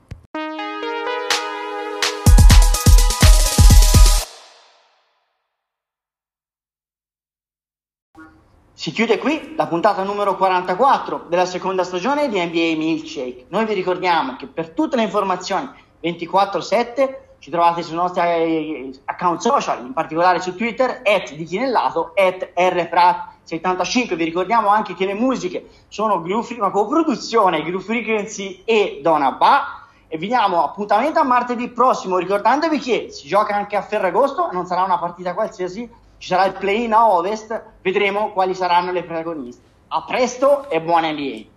Si 8.79 8.93
chiude 8.93 9.19
qui 9.19 9.55
la 9.57 9.67
puntata 9.67 10.05
numero 10.05 10.37
44 10.37 11.25
della 11.29 11.47
seconda 11.47 11.83
stagione 11.83 12.29
di 12.29 12.39
NBA 12.39 12.77
Milkshake. 12.77 13.47
Noi 13.49 13.65
vi 13.65 13.75
ricordiamo 13.75 14.37
che 14.37 14.47
per 14.47 14.71
tutte 14.71 14.95
le 14.95 15.03
informazioni 15.03 15.69
24-7 16.01 17.17
ci 17.41 17.51
trovate 17.51 17.83
sui 17.83 17.97
nostri 17.97 18.21
eh, 18.21 18.93
account 19.07 19.41
social, 19.41 19.85
in 19.85 19.93
particolare 19.93 20.41
su 20.41 20.55
Twitter, 20.55 21.03
at 21.03 21.35
di 21.35 21.43
Chinellato, 21.43 22.13
at 22.15 22.53
rprat75. 22.55 24.15
Vi 24.15 24.25
ricordiamo 24.25 24.69
anche 24.69 24.95
che 24.95 25.07
le 25.07 25.15
musiche 25.15 25.67
sono 25.89 26.23
Groove, 26.23 26.55
una 26.55 26.71
coproduzione 26.71 27.65
Groove 27.65 27.83
Frequency 27.85 28.63
e 28.65 29.01
Donabà. 29.03 29.89
E 30.07 30.19
vi 30.19 30.29
diamo 30.29 30.63
appuntamento 30.63 31.19
a 31.19 31.25
martedì 31.25 31.69
prossimo, 31.69 32.17
ricordandovi 32.17 32.79
che 32.79 33.09
si 33.11 33.27
gioca 33.27 33.57
anche 33.57 33.75
a 33.75 33.83
Ferragosto, 33.83 34.51
non 34.53 34.67
sarà 34.67 34.85
una 34.85 34.99
partita 34.99 35.35
qualsiasi, 35.35 35.91
ci 36.19 36.29
sarà 36.29 36.47
il 36.47 36.55
play-in 36.55 36.93
a 36.93 37.11
ovest, 37.11 37.63
vedremo 37.81 38.33
quali 38.33 38.55
saranno 38.55 38.93
le 38.93 39.05
protagoniste. 39.05 39.63
A 39.89 40.03
presto 40.03 40.69
e 40.69 40.81
buona 40.81 41.11
NBA! 41.11 41.57